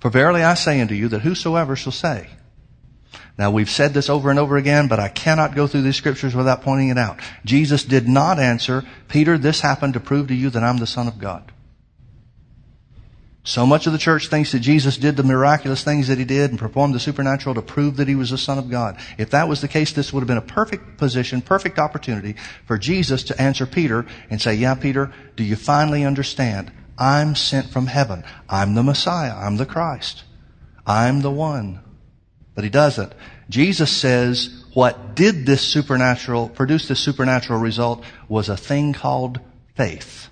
For 0.00 0.10
verily 0.10 0.42
I 0.42 0.54
say 0.54 0.80
unto 0.80 0.94
you 0.94 1.08
that 1.08 1.20
whosoever 1.20 1.76
shall 1.76 1.92
say, 1.92 2.28
now 3.36 3.50
we've 3.50 3.70
said 3.70 3.94
this 3.94 4.10
over 4.10 4.30
and 4.30 4.38
over 4.38 4.56
again, 4.56 4.88
but 4.88 5.00
I 5.00 5.08
cannot 5.08 5.54
go 5.54 5.66
through 5.66 5.82
these 5.82 5.96
scriptures 5.96 6.34
without 6.34 6.62
pointing 6.62 6.90
it 6.90 6.98
out. 6.98 7.20
Jesus 7.44 7.84
did 7.84 8.06
not 8.06 8.38
answer, 8.38 8.84
Peter, 9.08 9.38
this 9.38 9.60
happened 9.60 9.94
to 9.94 10.00
prove 10.00 10.28
to 10.28 10.34
you 10.34 10.50
that 10.50 10.62
I'm 10.62 10.76
the 10.76 10.86
Son 10.86 11.08
of 11.08 11.18
God. 11.18 11.50
So 13.50 13.66
much 13.66 13.88
of 13.88 13.92
the 13.92 13.98
church 13.98 14.28
thinks 14.28 14.52
that 14.52 14.60
Jesus 14.60 14.96
did 14.96 15.16
the 15.16 15.24
miraculous 15.24 15.82
things 15.82 16.06
that 16.06 16.18
he 16.18 16.24
did 16.24 16.50
and 16.50 16.58
performed 16.58 16.94
the 16.94 17.00
supernatural 17.00 17.56
to 17.56 17.62
prove 17.62 17.96
that 17.96 18.06
he 18.06 18.14
was 18.14 18.30
the 18.30 18.38
Son 18.38 18.58
of 18.58 18.70
God. 18.70 18.96
If 19.18 19.30
that 19.30 19.48
was 19.48 19.60
the 19.60 19.66
case, 19.66 19.92
this 19.92 20.12
would 20.12 20.20
have 20.20 20.28
been 20.28 20.36
a 20.36 20.40
perfect 20.40 20.98
position, 20.98 21.42
perfect 21.42 21.76
opportunity 21.76 22.36
for 22.64 22.78
Jesus 22.78 23.24
to 23.24 23.42
answer 23.42 23.66
Peter 23.66 24.06
and 24.30 24.40
say, 24.40 24.54
yeah, 24.54 24.76
Peter, 24.76 25.12
do 25.34 25.42
you 25.42 25.56
finally 25.56 26.04
understand? 26.04 26.70
I'm 26.96 27.34
sent 27.34 27.70
from 27.70 27.88
heaven. 27.88 28.22
I'm 28.48 28.76
the 28.76 28.84
Messiah. 28.84 29.34
I'm 29.34 29.56
the 29.56 29.66
Christ. 29.66 30.22
I'm 30.86 31.20
the 31.20 31.32
one. 31.32 31.80
But 32.54 32.62
he 32.62 32.70
doesn't. 32.70 33.12
Jesus 33.48 33.90
says 33.90 34.62
what 34.74 35.16
did 35.16 35.44
this 35.44 35.62
supernatural, 35.62 36.50
produce 36.50 36.86
this 36.86 37.00
supernatural 37.00 37.58
result 37.58 38.04
was 38.28 38.48
a 38.48 38.56
thing 38.56 38.92
called 38.92 39.40
faith. 39.74 40.28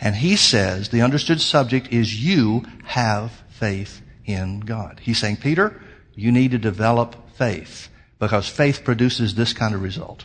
And 0.00 0.16
he 0.16 0.36
says 0.36 0.88
the 0.88 1.02
understood 1.02 1.40
subject 1.40 1.92
is 1.92 2.24
you 2.24 2.64
have 2.84 3.32
faith 3.50 4.00
in 4.24 4.60
God. 4.60 5.00
He's 5.02 5.18
saying, 5.18 5.36
Peter, 5.36 5.80
you 6.14 6.32
need 6.32 6.52
to 6.52 6.58
develop 6.58 7.30
faith 7.36 7.88
because 8.18 8.48
faith 8.48 8.82
produces 8.84 9.34
this 9.34 9.52
kind 9.52 9.74
of 9.74 9.82
result. 9.82 10.24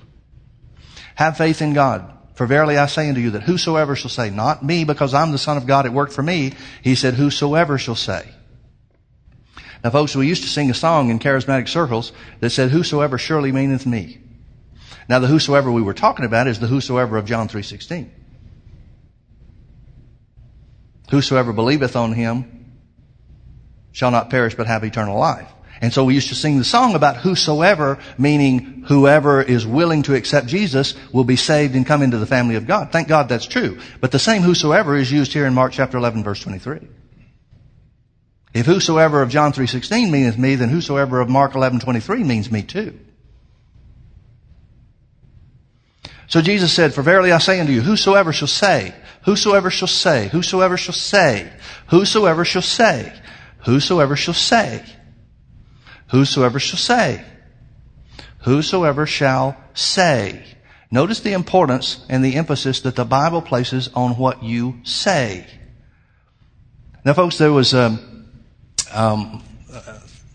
Have 1.16 1.38
faith 1.38 1.62
in 1.62 1.74
God. 1.74 2.12
For 2.36 2.46
verily 2.46 2.78
I 2.78 2.88
say 2.88 3.08
unto 3.08 3.22
you 3.22 3.32
that 3.32 3.44
whosoever 3.44 3.96
shall 3.96 4.10
say, 4.10 4.30
not 4.30 4.64
me 4.64 4.84
because 4.84 5.14
I'm 5.14 5.32
the 5.32 5.38
son 5.38 5.58
of 5.58 5.68
God, 5.68 5.86
it 5.86 5.94
worked 5.94 6.14
for 6.14 6.24
me. 6.24 6.54
He 6.82 6.96
said, 6.96 7.14
whosoever 7.14 7.78
shall 7.78 7.96
say. 7.96 8.30
Now 9.84 9.90
folks, 9.92 10.16
we 10.16 10.28
used 10.28 10.44
to 10.44 10.50
sing 10.50 10.70
a 10.70 10.74
song 10.74 11.10
in 11.10 11.20
charismatic 11.20 11.68
circles 11.70 12.12
that 12.40 12.50
said, 12.50 12.72
whosoever 12.72 13.18
surely 13.18 13.52
meaneth 13.52 13.86
me. 13.86 14.20
Now 15.08 15.20
the 15.20 15.28
whosoever 15.28 15.72
we 15.72 15.82
were 15.82 15.94
talking 15.94 16.26
about 16.26 16.48
is 16.48 16.60
the 16.60 16.68
whosoever 16.68 17.18
of 17.18 17.26
John 17.26 17.48
3.16. 17.48 18.10
Whosoever 21.10 21.54
believeth 21.54 21.96
on 21.96 22.14
him 22.14 22.74
shall 23.92 24.12
not 24.12 24.30
perish 24.30 24.56
but 24.56 24.68
have 24.68 24.84
eternal 24.84 25.18
life. 25.18 25.52
And 25.82 25.94
so 25.94 26.06
we 26.06 26.16
used 26.16 26.30
to 26.30 26.36
sing 26.36 26.58
the 26.58 26.64
song 26.64 26.96
about 26.96 27.18
whosoever, 27.18 28.00
meaning 28.18 28.86
whoever 28.88 29.42
is 29.42 29.68
willing 29.68 30.04
to 30.04 30.16
accept 30.16 30.48
Jesus 30.48 30.96
will 31.12 31.26
be 31.26 31.36
saved 31.36 31.76
and 31.76 31.86
come 31.86 32.02
into 32.02 32.18
the 32.18 32.26
family 32.26 32.56
of 32.56 32.66
God. 32.66 32.92
Thank 32.92 33.08
God 33.08 33.30
that's 33.30 33.46
true. 33.46 33.80
But 34.00 34.12
the 34.12 34.20
same 34.20 34.42
whosoever 34.42 34.96
is 34.96 35.12
used 35.12 35.34
here 35.34 35.46
in 35.46 35.54
Mark 35.54 35.74
chapter 35.74 35.98
11 35.98 36.24
verse 36.24 36.40
23. 36.40 36.88
If 38.54 38.66
whosoever 38.66 39.22
of 39.22 39.30
John 39.30 39.52
3.16 39.52 40.10
means 40.10 40.38
me, 40.38 40.56
then 40.56 40.70
whosoever 40.70 41.20
of 41.20 41.28
Mark 41.28 41.54
11.23 41.54 42.26
means 42.26 42.50
me 42.50 42.62
too. 42.62 42.98
So 46.28 46.42
Jesus 46.42 46.74
said, 46.74 46.94
For 46.94 47.02
verily 47.02 47.32
I 47.32 47.38
say 47.38 47.60
unto 47.60 47.72
you, 47.72 47.82
whosoever 47.82 48.34
shall 48.34 48.48
say, 48.48 48.94
whosoever 49.24 49.70
shall 49.70 49.88
say, 49.88 50.28
whosoever 50.30 50.78
shall 50.78 50.94
say, 50.94 51.52
whosoever 51.88 52.46
shall 52.46 52.62
say, 52.62 53.14
whosoever 53.60 54.16
shall 54.16 54.34
say, 54.34 54.84
whosoever 56.08 56.60
shall 56.60 56.80
say, 56.80 57.24
whosoever 58.40 59.06
shall 59.06 59.58
say. 59.74 60.44
Notice 60.92 61.20
the 61.20 61.34
importance 61.34 62.06
and 62.10 62.24
the 62.24 62.36
emphasis 62.36 62.82
that 62.82 62.96
the 62.96 63.06
Bible 63.06 63.42
places 63.42 63.90
on 63.96 64.18
what 64.18 64.44
you 64.44 64.80
say. 64.84 65.46
Now 67.04 67.14
folks, 67.14 67.38
there 67.38 67.52
was, 67.52 67.74
um, 67.74 68.30
um, 68.92 69.44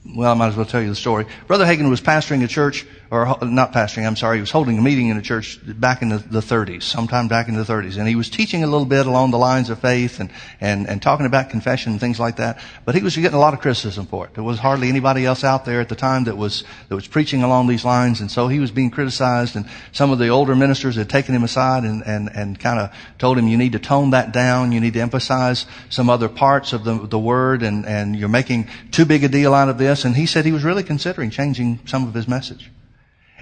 well, 0.05 0.33
I 0.33 0.35
might 0.35 0.49
as 0.49 0.57
well 0.57 0.67
tell 0.67 0.81
you 0.81 0.89
the 0.89 0.95
story. 0.95 1.27
Brother 1.47 1.67
Hagin 1.67 1.91
was 1.91 2.01
pastoring 2.01 2.43
a 2.43 2.49
church 2.49 2.87
or 3.11 3.37
not 3.43 3.73
pastoring, 3.73 4.07
I'm 4.07 4.15
sorry, 4.15 4.37
he 4.37 4.41
was 4.41 4.53
holding 4.53 4.79
a 4.79 4.81
meeting 4.81 5.09
in 5.09 5.17
a 5.17 5.23
church 5.23 5.59
back 5.65 6.01
in 6.01 6.11
the, 6.11 6.19
the 6.19 6.39
30s, 6.39 6.85
sometime 6.85 7.27
back 7.27 7.49
in 7.49 7.55
the 7.55 7.65
30s. 7.65 7.99
And 7.99 8.07
he 8.07 8.15
was 8.15 8.31
teaching 8.31 8.63
a 8.63 8.69
little 8.69 8.87
bit 8.87 9.05
along 9.07 9.33
the 9.33 9.39
lines 9.39 9.69
of 9.69 9.81
faith 9.81 10.21
and, 10.21 10.31
and, 10.61 10.89
and 10.89 11.03
talking 11.03 11.27
about 11.27 11.51
confession 11.51 11.91
and 11.91 12.01
things 12.01 12.21
like 12.21 12.37
that. 12.37 12.63
But 12.85 12.95
he 12.95 13.03
was 13.03 13.17
getting 13.17 13.35
a 13.35 13.41
lot 13.41 13.53
of 13.53 13.61
criticism 13.61 14.07
for 14.07 14.27
it. 14.27 14.35
There 14.35 14.45
was 14.45 14.61
hardly 14.61 14.89
anybody 14.89 15.27
else 15.27 15.43
out 15.43 15.65
there 15.65 15.81
at 15.81 15.89
the 15.89 15.97
time 15.97 16.25
that 16.25 16.37
was, 16.37 16.63
that 16.89 16.95
was 16.95 17.09
preaching 17.09 17.43
along 17.43 17.67
these 17.67 17.85
lines. 17.85 18.21
And 18.21 18.31
so 18.31 18.47
he 18.47 18.61
was 18.61 18.71
being 18.71 18.93
criticized 18.93 19.57
and 19.57 19.69
some 19.91 20.13
of 20.13 20.21
the 20.21 20.29
older 20.29 20.55
ministers 20.55 20.95
had 20.95 21.11
taken 21.11 21.35
him 21.35 21.43
aside 21.43 21.83
and, 21.83 22.05
and, 22.07 22.31
and 22.33 22.61
kind 22.61 22.79
of 22.79 22.95
told 23.19 23.39
him 23.39 23.49
you 23.49 23.59
need 23.59 23.73
to 23.73 23.81
tone 23.81 24.11
that 24.11 24.33
down. 24.33 24.71
You 24.71 24.79
need 24.79 24.95
to 24.95 25.01
emphasize 25.01 25.67
some 25.89 26.09
other 26.09 26.29
parts 26.29 26.73
of 26.73 26.85
the, 26.85 26.95
the 27.09 27.19
word 27.19 27.65
and, 27.65 27.85
and 27.87 28.15
you're 28.15 28.29
making 28.29 28.69
too 28.93 29.05
big 29.05 29.25
a 29.25 29.29
deal 29.29 29.53
out 29.53 29.69
of 29.69 29.79
this. 29.79 29.90
And 30.05 30.17
he 30.17 30.27
said 30.27 30.45
he 30.45 30.53
was 30.53 30.65
really 30.65 30.83
considering 30.83 31.31
changing 31.31 31.81
some 31.87 32.07
of 32.07 32.15
his 32.15 32.29
message. 32.29 32.71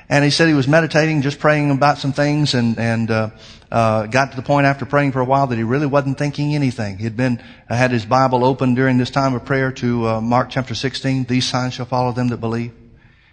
And 0.08 0.24
he 0.24 0.30
said 0.30 0.48
he 0.48 0.54
was 0.54 0.66
meditating, 0.66 1.20
just 1.20 1.38
praying 1.38 1.70
about 1.70 1.98
some 1.98 2.14
things, 2.14 2.54
and 2.54 2.78
and 2.78 3.10
uh, 3.10 3.30
uh, 3.70 4.06
got 4.06 4.30
to 4.30 4.36
the 4.36 4.42
point 4.42 4.66
after 4.66 4.86
praying 4.86 5.12
for 5.12 5.20
a 5.20 5.24
while 5.24 5.46
that 5.48 5.56
he 5.56 5.64
really 5.64 5.86
wasn't 5.86 6.16
thinking 6.16 6.54
anything. 6.54 6.96
He'd 6.96 7.16
been 7.16 7.42
uh, 7.68 7.76
had 7.76 7.90
his 7.90 8.06
Bible 8.06 8.42
open 8.42 8.74
during 8.74 8.96
this 8.96 9.10
time 9.10 9.34
of 9.34 9.44
prayer 9.44 9.70
to 9.72 10.08
uh, 10.08 10.20
Mark 10.22 10.48
chapter 10.48 10.74
16. 10.74 11.24
These 11.24 11.46
signs 11.46 11.74
shall 11.74 11.84
follow 11.84 12.12
them 12.12 12.28
that 12.28 12.38
believe. 12.38 12.72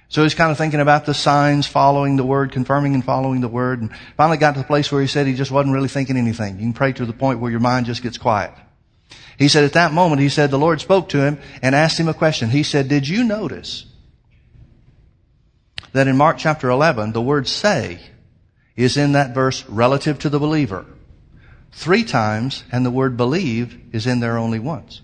So 0.10 0.24
he's 0.24 0.36
kind 0.36 0.52
of 0.52 0.58
thinking 0.58 0.82
about 0.82 1.06
the 1.06 1.14
signs, 1.14 1.66
following 1.66 2.18
the 2.18 2.26
word, 2.26 2.52
confirming 2.52 2.94
and 2.94 3.04
following 3.04 3.42
the 3.42 3.48
word, 3.48 3.82
and 3.82 3.90
finally 4.18 4.38
got 4.38 4.54
to 4.54 4.60
the 4.60 4.66
place 4.66 4.92
where 4.92 5.02
he 5.02 5.08
said 5.08 5.28
he 5.28 5.34
just 5.34 5.52
wasn't 5.52 5.74
really 5.74 5.88
thinking 5.88 6.18
anything. 6.18 6.56
You 6.56 6.62
can 6.62 6.74
pray 6.74 6.94
to 6.94 7.06
the 7.06 7.14
point 7.14 7.40
where 7.40 7.50
your 7.50 7.60
mind 7.60 7.86
just 7.86 8.04
gets 8.04 8.18
quiet. 8.18 8.52
He 9.38 9.48
said 9.48 9.64
at 9.64 9.74
that 9.74 9.94
moment, 9.94 10.22
he 10.22 10.30
said 10.30 10.50
the 10.52 10.58
Lord 10.58 10.82
spoke 10.82 11.10
to 11.10 11.22
him 11.22 11.40
and 11.62 11.76
asked 11.76 12.00
him 12.00 12.08
a 12.08 12.14
question. 12.14 12.50
He 12.50 12.64
said, 12.64 12.88
"Did 12.88 13.08
you 13.08 13.24
notice?" 13.24 13.86
that 15.96 16.08
in 16.10 16.18
Mark 16.18 16.38
chapter 16.38 16.70
11, 16.70 17.14
the 17.14 17.22
word 17.22 17.48
say 17.48 18.00
is 18.76 18.98
in 18.98 19.14
that 19.14 19.34
verse 19.34 19.66
relative 19.70 20.20
to 20.20 20.30
the 20.30 20.40
believer. 20.40 20.86
Three 21.72 22.04
times, 22.04 22.66
and 22.70 22.86
the 22.86 22.92
word 22.92 23.16
believe 23.16 23.80
is 23.94 24.06
in 24.06 24.20
there 24.20 24.38
only 24.38 24.60
once. 24.60 25.02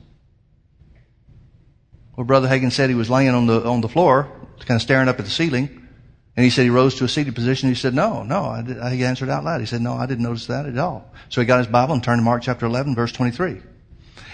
Well, 2.15 2.25
Brother 2.25 2.49
Hagin 2.49 2.71
said 2.71 2.89
he 2.89 2.95
was 2.95 3.09
laying 3.09 3.29
on 3.29 3.47
the, 3.47 3.65
on 3.65 3.79
the 3.79 3.87
floor, 3.87 4.29
kind 4.65 4.77
of 4.77 4.81
staring 4.81 5.07
up 5.07 5.17
at 5.17 5.25
the 5.25 5.31
ceiling, 5.31 5.87
and 6.35 6.43
he 6.43 6.49
said 6.49 6.63
he 6.63 6.69
rose 6.69 6.95
to 6.95 7.05
a 7.05 7.09
seated 7.09 7.35
position. 7.35 7.69
He 7.69 7.75
said, 7.75 7.93
no, 7.93 8.23
no, 8.23 8.43
I 8.43 8.61
did, 8.61 8.83
he 8.91 9.05
answered 9.05 9.29
out 9.29 9.45
loud. 9.45 9.61
He 9.61 9.67
said, 9.67 9.81
no, 9.81 9.93
I 9.93 10.05
didn't 10.07 10.23
notice 10.23 10.47
that 10.47 10.65
at 10.65 10.77
all. 10.77 11.09
So 11.29 11.39
he 11.39 11.47
got 11.47 11.59
his 11.59 11.67
Bible 11.67 11.93
and 11.93 12.03
turned 12.03 12.19
to 12.19 12.23
Mark 12.23 12.43
chapter 12.43 12.65
11, 12.65 12.95
verse 12.95 13.13
23. 13.13 13.61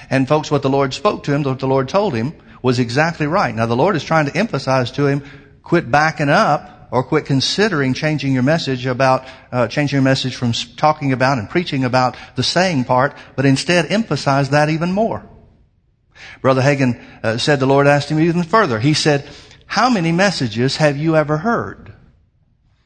And 0.09 0.27
folks, 0.27 0.49
what 0.49 0.61
the 0.61 0.69
Lord 0.69 0.93
spoke 0.93 1.23
to 1.23 1.33
him, 1.33 1.43
what 1.43 1.59
the 1.59 1.67
Lord 1.67 1.89
told 1.89 2.13
him 2.13 2.33
was 2.61 2.79
exactly 2.79 3.27
right. 3.27 3.53
Now 3.53 3.65
the 3.65 3.75
Lord 3.75 3.95
is 3.95 4.03
trying 4.03 4.25
to 4.25 4.35
emphasize 4.35 4.91
to 4.91 5.07
him, 5.07 5.23
quit 5.63 5.89
backing 5.91 6.29
up 6.29 6.87
or 6.91 7.03
quit 7.03 7.25
considering 7.25 7.93
changing 7.93 8.33
your 8.33 8.43
message 8.43 8.85
about, 8.85 9.25
uh, 9.51 9.67
changing 9.67 9.97
your 9.97 10.03
message 10.03 10.35
from 10.35 10.53
talking 10.53 11.11
about 11.11 11.37
and 11.37 11.49
preaching 11.49 11.83
about 11.83 12.15
the 12.35 12.43
saying 12.43 12.85
part, 12.85 13.13
but 13.35 13.45
instead 13.45 13.91
emphasize 13.91 14.51
that 14.51 14.69
even 14.69 14.91
more. 14.91 15.27
Brother 16.41 16.61
Hagin 16.61 17.03
uh, 17.23 17.37
said 17.37 17.59
the 17.59 17.65
Lord 17.65 17.87
asked 17.87 18.09
him 18.09 18.19
even 18.19 18.43
further. 18.43 18.79
He 18.79 18.93
said, 18.93 19.29
how 19.65 19.89
many 19.89 20.13
messages 20.13 20.77
have 20.77 20.97
you 20.97 21.15
ever 21.15 21.37
heard? 21.37 21.93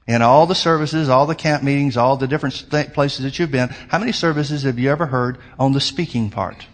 In 0.08 0.24
all 0.24 0.48
the 0.48 0.56
services, 0.56 1.08
all 1.08 1.28
the 1.28 1.36
camp 1.36 1.64
meetings, 1.64 1.96
all 1.96 2.18
the 2.18 2.28
different 2.28 2.70
places 2.94 3.24
that 3.24 3.38
you've 3.38 3.52
been, 3.52 3.70
how 3.88 4.00
many 4.00 4.12
services 4.12 4.64
have 4.64 4.80
you 4.80 4.90
ever 4.90 5.06
heard 5.06 5.38
on 5.60 5.72
the 5.72 5.80
speaking 5.80 6.32
part? 6.32 6.66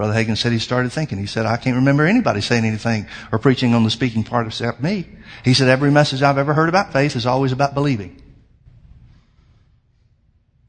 Brother 0.00 0.14
Hagin 0.14 0.34
said 0.34 0.52
he 0.52 0.58
started 0.58 0.92
thinking. 0.92 1.18
He 1.18 1.26
said, 1.26 1.44
I 1.44 1.58
can't 1.58 1.76
remember 1.76 2.06
anybody 2.06 2.40
saying 2.40 2.64
anything 2.64 3.06
or 3.30 3.38
preaching 3.38 3.74
on 3.74 3.84
the 3.84 3.90
speaking 3.90 4.24
part 4.24 4.46
except 4.46 4.82
me. 4.82 5.06
He 5.44 5.52
said, 5.52 5.68
every 5.68 5.90
message 5.90 6.22
I've 6.22 6.38
ever 6.38 6.54
heard 6.54 6.70
about 6.70 6.94
faith 6.94 7.16
is 7.16 7.26
always 7.26 7.52
about 7.52 7.74
believing. 7.74 8.18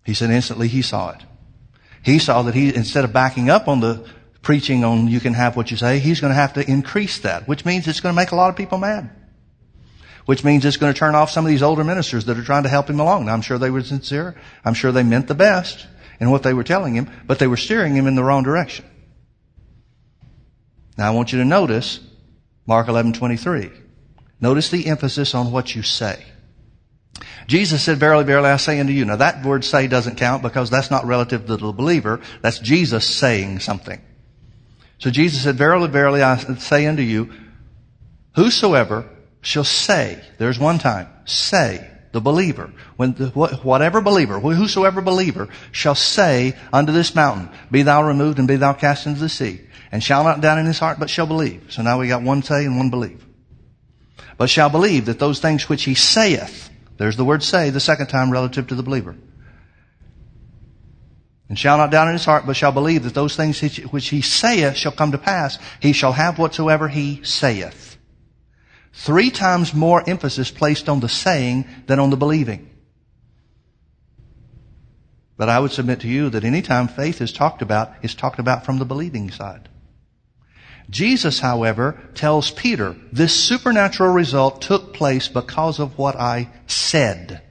He 0.05 0.13
said 0.15 0.31
instantly 0.31 0.67
he 0.67 0.81
saw 0.81 1.11
it. 1.11 1.21
He 2.03 2.19
saw 2.19 2.41
that 2.41 2.55
he, 2.55 2.75
instead 2.75 3.05
of 3.05 3.13
backing 3.13 3.49
up 3.49 3.69
on 3.69 3.79
the 3.79 4.05
preaching 4.41 4.83
on 4.83 5.07
you 5.07 5.21
can 5.21 5.33
have 5.33 5.55
what 5.55 5.71
you 5.71 5.77
say, 5.77 5.99
he's 5.99 6.19
going 6.19 6.31
to 6.31 6.35
have 6.35 6.55
to 6.55 6.69
increase 6.69 7.19
that, 7.19 7.47
which 7.47 7.63
means 7.63 7.87
it's 7.87 8.01
going 8.01 8.13
to 8.13 8.21
make 8.21 8.31
a 8.31 8.35
lot 8.35 8.49
of 8.49 8.57
people 8.57 8.79
mad. 8.79 9.11
Which 10.25 10.43
means 10.43 10.65
it's 10.65 10.75
going 10.75 10.91
to 10.91 10.99
turn 10.99 11.15
off 11.15 11.31
some 11.31 11.45
of 11.45 11.49
these 11.49 11.63
older 11.63 11.85
ministers 11.85 12.25
that 12.25 12.37
are 12.37 12.43
trying 12.43 12.63
to 12.63 12.69
help 12.69 12.89
him 12.89 12.99
along. 12.99 13.27
Now, 13.27 13.33
I'm 13.33 13.41
sure 13.41 13.57
they 13.57 13.71
were 13.71 13.81
sincere. 13.81 14.35
I'm 14.65 14.73
sure 14.73 14.91
they 14.91 15.03
meant 15.03 15.29
the 15.29 15.35
best 15.35 15.87
in 16.19 16.31
what 16.31 16.43
they 16.43 16.53
were 16.53 16.65
telling 16.65 16.95
him, 16.95 17.09
but 17.25 17.39
they 17.39 17.47
were 17.47 17.55
steering 17.55 17.95
him 17.95 18.07
in 18.07 18.15
the 18.15 18.25
wrong 18.25 18.43
direction. 18.43 18.83
Now, 20.97 21.07
I 21.07 21.11
want 21.11 21.31
you 21.31 21.39
to 21.39 21.45
notice 21.45 21.99
Mark 22.65 22.87
11:23. 22.87 23.71
Notice 24.39 24.69
the 24.69 24.87
emphasis 24.87 25.35
on 25.35 25.51
what 25.51 25.75
you 25.75 25.83
say. 25.83 26.23
Jesus 27.47 27.83
said, 27.83 27.97
Verily, 27.97 28.23
verily, 28.23 28.49
I 28.49 28.57
say 28.57 28.79
unto 28.79 28.93
you. 28.93 29.05
Now 29.05 29.17
that 29.17 29.45
word 29.45 29.63
say 29.63 29.87
doesn't 29.87 30.15
count 30.15 30.41
because 30.41 30.69
that's 30.69 30.89
not 30.89 31.05
relative 31.05 31.45
to 31.45 31.57
the 31.57 31.71
believer. 31.71 32.21
That's 32.41 32.59
Jesus 32.59 33.05
saying 33.05 33.59
something. 33.59 34.01
So 34.97 35.11
Jesus 35.11 35.43
said, 35.43 35.57
Verily, 35.57 35.89
verily, 35.89 36.23
I 36.23 36.37
say 36.37 36.87
unto 36.87 37.03
you, 37.03 37.31
whosoever 38.35 39.07
shall 39.41 39.63
say, 39.63 40.23
there's 40.37 40.59
one 40.59 40.79
time, 40.79 41.07
say, 41.25 41.90
the 42.11 42.21
believer, 42.21 42.73
when 42.97 43.13
the, 43.13 43.27
whatever 43.29 44.01
believer, 44.01 44.39
whosoever 44.39 45.01
believer 45.01 45.47
shall 45.71 45.95
say 45.95 46.53
unto 46.73 46.91
this 46.91 47.15
mountain, 47.15 47.49
be 47.69 47.83
thou 47.83 48.03
removed 48.03 48.39
and 48.39 48.47
be 48.47 48.57
thou 48.57 48.73
cast 48.73 49.07
into 49.07 49.19
the 49.19 49.29
sea, 49.29 49.61
and 49.91 50.03
shall 50.03 50.23
not 50.23 50.41
doubt 50.41 50.57
in 50.57 50.65
his 50.65 50.79
heart, 50.79 50.99
but 50.99 51.09
shall 51.09 51.27
believe. 51.27 51.67
So 51.69 51.81
now 51.81 51.99
we 51.99 52.07
got 52.07 52.21
one 52.21 52.43
say 52.43 52.65
and 52.65 52.77
one 52.77 52.89
believe. 52.89 53.25
But 54.37 54.49
shall 54.49 54.69
believe 54.69 55.05
that 55.05 55.19
those 55.19 55.39
things 55.39 55.69
which 55.69 55.83
he 55.83 55.95
saith, 55.95 56.69
there's 56.97 57.17
the 57.17 57.25
word 57.25 57.43
say 57.43 57.69
the 57.69 57.79
second 57.79 58.07
time 58.07 58.31
relative 58.31 58.67
to 58.67 58.75
the 58.75 58.83
believer, 58.83 59.15
and 61.47 61.59
shall 61.59 61.77
not 61.77 61.91
doubt 61.91 62.07
in 62.07 62.13
his 62.13 62.23
heart, 62.23 62.45
but 62.45 62.55
shall 62.55 62.71
believe 62.71 63.03
that 63.03 63.13
those 63.13 63.35
things 63.35 63.59
which 63.59 64.07
he 64.07 64.21
saith 64.21 64.77
shall 64.77 64.93
come 64.93 65.11
to 65.11 65.17
pass. 65.17 65.59
He 65.81 65.91
shall 65.91 66.13
have 66.13 66.39
whatsoever 66.39 66.87
he 66.87 67.21
saith. 67.23 67.90
Three 68.93 69.31
times 69.31 69.73
more 69.73 70.07
emphasis 70.07 70.51
placed 70.51 70.89
on 70.89 70.99
the 70.99 71.09
saying 71.09 71.65
than 71.87 71.99
on 71.99 72.09
the 72.09 72.17
believing. 72.17 72.69
But 75.37 75.49
I 75.49 75.59
would 75.59 75.71
submit 75.71 76.01
to 76.01 76.07
you 76.07 76.29
that 76.29 76.43
any 76.43 76.61
time 76.61 76.87
faith 76.87 77.21
is 77.21 77.33
talked 77.33 77.61
about, 77.61 77.93
it's 78.03 78.13
talked 78.13 78.39
about 78.39 78.65
from 78.65 78.77
the 78.77 78.85
believing 78.85 79.31
side. 79.31 79.69
Jesus, 80.89 81.39
however, 81.39 81.99
tells 82.13 82.51
Peter, 82.51 82.95
this 83.11 83.33
supernatural 83.33 84.11
result 84.11 84.61
took 84.61 84.93
place 84.93 85.29
because 85.29 85.79
of 85.79 85.97
what 85.97 86.15
I 86.15 86.49
said. 86.67 87.41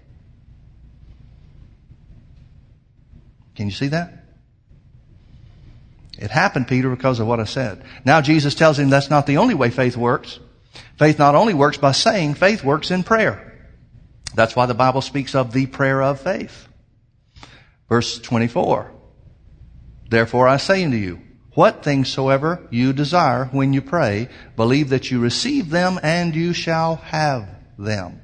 Can 3.56 3.66
you 3.66 3.72
see 3.72 3.88
that? 3.88 4.24
It 6.18 6.30
happened, 6.30 6.68
Peter, 6.68 6.90
because 6.90 7.18
of 7.18 7.26
what 7.26 7.40
I 7.40 7.44
said. 7.44 7.82
Now 8.04 8.20
Jesus 8.20 8.54
tells 8.54 8.78
him 8.78 8.90
that's 8.90 9.10
not 9.10 9.26
the 9.26 9.38
only 9.38 9.54
way 9.54 9.70
faith 9.70 9.96
works. 9.96 10.38
Faith 10.96 11.18
not 11.18 11.34
only 11.34 11.54
works 11.54 11.78
by 11.78 11.92
saying, 11.92 12.34
faith 12.34 12.62
works 12.62 12.90
in 12.90 13.02
prayer. 13.02 13.46
That's 14.34 14.54
why 14.54 14.66
the 14.66 14.74
Bible 14.74 15.00
speaks 15.00 15.34
of 15.34 15.52
the 15.52 15.66
prayer 15.66 16.02
of 16.02 16.20
faith. 16.20 16.68
Verse 17.88 18.18
24. 18.20 18.92
Therefore 20.08 20.48
I 20.48 20.56
say 20.58 20.84
unto 20.84 20.96
you, 20.96 21.20
what 21.54 21.82
things 21.82 22.08
soever 22.08 22.66
you 22.70 22.92
desire 22.92 23.46
when 23.46 23.72
you 23.72 23.82
pray, 23.82 24.28
believe 24.56 24.90
that 24.90 25.10
you 25.10 25.20
receive 25.20 25.70
them 25.70 25.98
and 26.02 26.34
you 26.34 26.52
shall 26.52 26.96
have 26.96 27.48
them. 27.78 28.22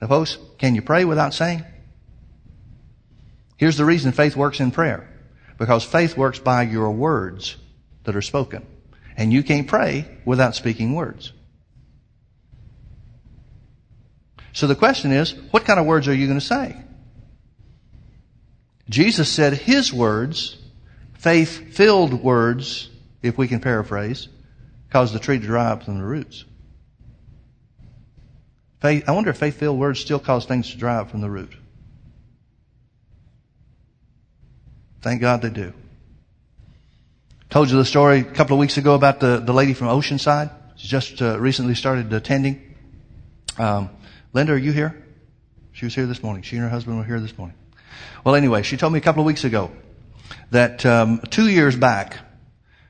Now 0.00 0.08
folks, 0.08 0.38
can 0.58 0.74
you 0.74 0.82
pray 0.82 1.04
without 1.04 1.34
saying? 1.34 1.64
Here's 3.56 3.76
the 3.76 3.84
reason 3.84 4.12
faith 4.12 4.36
works 4.36 4.60
in 4.60 4.70
prayer. 4.70 5.10
Because 5.58 5.84
faith 5.84 6.16
works 6.16 6.38
by 6.38 6.62
your 6.62 6.90
words 6.90 7.56
that 8.04 8.16
are 8.16 8.22
spoken. 8.22 8.66
And 9.16 9.32
you 9.32 9.42
can't 9.42 9.66
pray 9.66 10.08
without 10.24 10.54
speaking 10.54 10.94
words. 10.94 11.32
So 14.52 14.66
the 14.66 14.74
question 14.74 15.12
is, 15.12 15.34
what 15.50 15.64
kind 15.64 15.80
of 15.80 15.86
words 15.86 16.08
are 16.08 16.14
you 16.14 16.26
going 16.26 16.38
to 16.38 16.44
say? 16.44 16.76
Jesus 18.88 19.28
said 19.28 19.54
his 19.54 19.92
words, 19.92 20.56
faith 21.14 21.74
filled 21.74 22.12
words, 22.22 22.90
if 23.22 23.38
we 23.38 23.48
can 23.48 23.60
paraphrase, 23.60 24.28
cause 24.90 25.12
the 25.12 25.18
tree 25.18 25.38
to 25.38 25.46
dry 25.46 25.66
up 25.66 25.82
from 25.84 25.98
the 25.98 26.04
roots. 26.04 26.44
Faith, 28.80 29.08
I 29.08 29.12
wonder 29.12 29.30
if 29.30 29.38
faith 29.38 29.58
filled 29.58 29.78
words 29.78 29.98
still 30.00 30.18
cause 30.18 30.44
things 30.44 30.70
to 30.70 30.76
dry 30.76 30.96
up 30.96 31.10
from 31.10 31.20
the 31.20 31.30
root. 31.30 31.52
Thank 35.00 35.20
God 35.20 35.42
they 35.42 35.50
do. 35.50 35.72
Told 37.50 37.70
you 37.70 37.76
the 37.76 37.84
story 37.84 38.20
a 38.20 38.24
couple 38.24 38.56
of 38.56 38.60
weeks 38.60 38.78
ago 38.78 38.94
about 38.94 39.20
the, 39.20 39.38
the 39.38 39.52
lady 39.52 39.74
from 39.74 39.86
Oceanside. 39.88 40.50
She 40.76 40.88
just 40.88 41.22
uh, 41.22 41.38
recently 41.38 41.74
started 41.74 42.12
attending. 42.12 42.74
Um, 43.58 43.90
Linda, 44.32 44.54
are 44.54 44.58
you 44.58 44.72
here? 44.72 45.04
She 45.72 45.84
was 45.84 45.94
here 45.94 46.06
this 46.06 46.22
morning. 46.22 46.42
She 46.42 46.56
and 46.56 46.64
her 46.64 46.70
husband 46.70 46.98
were 46.98 47.04
here 47.04 47.20
this 47.20 47.36
morning. 47.38 47.56
Well, 48.24 48.34
anyway, 48.34 48.62
she 48.62 48.76
told 48.76 48.92
me 48.92 48.98
a 48.98 49.02
couple 49.02 49.20
of 49.20 49.26
weeks 49.26 49.44
ago 49.44 49.70
that 50.50 50.84
um, 50.84 51.20
two 51.30 51.48
years 51.48 51.76
back, 51.76 52.18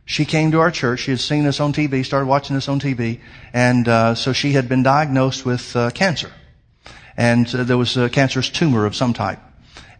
she 0.07 0.25
came 0.25 0.53
to 0.53 0.61
our 0.61 0.71
church. 0.71 1.01
She 1.01 1.11
had 1.11 1.21
seen 1.21 1.47
us 1.47 1.61
on 1.61 1.73
TV, 1.73 2.05
started 2.05 2.27
watching 2.27 2.57
us 2.57 2.69
on 2.69 2.81
TV, 2.81 3.21
and 3.53 3.87
uh, 3.89 4.15
so 4.15 4.33
she 4.33 4.53
had 4.53 4.69
been 4.69 4.83
diagnosed 4.83 5.45
with 5.45 5.75
uh, 5.77 5.91
cancer, 5.91 6.31
and 7.17 7.53
uh, 7.55 7.65
there 7.65 7.79
was 7.79 7.97
a 7.97 8.09
cancerous 8.09 8.51
tumor 8.51 8.87
of 8.87 8.95
some 8.95 9.13
type. 9.13 9.41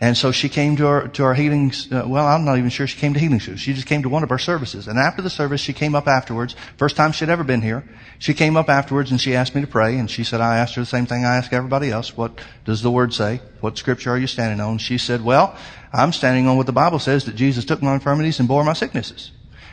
And 0.05 0.19
so 0.19 0.33
she 0.33 0.51
came 0.51 0.77
to 0.77 0.87
our, 0.87 1.09
to 1.09 1.25
our 1.25 1.33
healing, 1.33 1.73
uh, 1.91 2.03
well, 2.07 2.27
I'm 2.27 2.45
not 2.45 2.59
even 2.59 2.69
sure 2.69 2.87
she 2.87 2.99
came 2.99 3.15
to 3.15 3.19
healing 3.19 3.41
school. 3.41 3.57
She 3.57 3.73
just 3.73 3.87
came 3.87 4.03
to 4.03 4.11
one 4.11 4.23
of 4.23 4.31
our 4.31 4.39
services. 4.39 4.87
And 4.87 4.99
after 4.99 5.23
the 5.23 5.31
service, 5.31 5.63
she 5.63 5.73
came 5.73 5.95
up 5.95 6.07
afterwards. 6.07 6.55
First 6.77 6.97
time 6.97 7.13
she'd 7.13 7.31
ever 7.31 7.43
been 7.43 7.63
here. 7.63 7.89
She 8.19 8.35
came 8.35 8.55
up 8.55 8.69
afterwards 8.69 9.11
and 9.11 9.19
she 9.19 9.35
asked 9.35 9.55
me 9.55 9.63
to 9.63 9.67
pray. 9.67 9.97
And 9.97 10.11
she 10.11 10.23
said, 10.23 10.43
I 10.43 10.59
asked 10.59 10.75
her 10.75 10.83
the 10.83 10.87
same 10.87 11.07
thing 11.07 11.25
I 11.25 11.37
ask 11.37 11.55
everybody 11.55 11.91
else. 11.91 12.19
What 12.19 12.39
does 12.67 12.83
the 12.83 12.91
word 12.91 13.15
say? 13.15 13.41
What 13.61 13.79
scripture 13.79 14.11
are 14.11 14.19
you 14.19 14.27
standing 14.27 14.61
on? 14.61 14.77
She 14.77 14.99
said, 14.99 15.25
well, 15.25 15.57
I'm 15.91 16.13
standing 16.13 16.49
on 16.49 16.59
what 16.59 16.67
the 16.67 16.73
Bible 16.73 16.99
says 16.99 17.25
that 17.25 17.35
Jesus 17.35 17.65
took 17.65 17.81
my 17.81 17.95
infirmities 17.95 18.41
and 18.41 18.47
bore 18.47 18.63
my 18.63 18.75
sicknesses. 18.75 19.33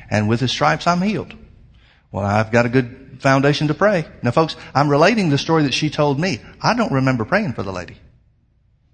And 0.09 0.29
with 0.29 0.39
his 0.39 0.51
stripes, 0.51 0.87
I'm 0.87 1.01
healed. 1.01 1.33
Well, 2.13 2.23
I've 2.23 2.53
got 2.53 2.65
a 2.65 2.69
good 2.69 3.17
foundation 3.19 3.67
to 3.67 3.73
pray. 3.73 4.05
Now 4.23 4.31
folks, 4.31 4.55
I'm 4.73 4.87
relating 4.87 5.29
the 5.29 5.37
story 5.37 5.63
that 5.63 5.73
she 5.73 5.89
told 5.89 6.21
me. 6.21 6.39
I 6.61 6.73
don't 6.73 6.93
remember 6.93 7.25
praying 7.25 7.51
for 7.51 7.63
the 7.63 7.73
lady. 7.73 7.97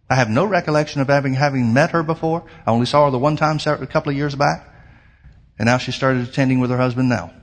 I 0.09 0.15
have 0.15 0.29
no 0.29 0.45
recollection 0.45 1.01
of 1.01 1.07
having, 1.07 1.33
having 1.33 1.73
met 1.73 1.91
her 1.91 2.03
before. 2.03 2.45
I 2.65 2.71
only 2.71 2.85
saw 2.85 3.05
her 3.05 3.11
the 3.11 3.19
one 3.19 3.35
time 3.35 3.59
a 3.65 3.87
couple 3.87 4.09
of 4.09 4.17
years 4.17 4.35
back. 4.35 4.67
And 5.59 5.65
now 5.67 5.77
she 5.77 5.91
started 5.91 6.27
attending 6.27 6.59
with 6.59 6.69
her 6.69 6.77
husband 6.77 7.09
now. 7.09 7.33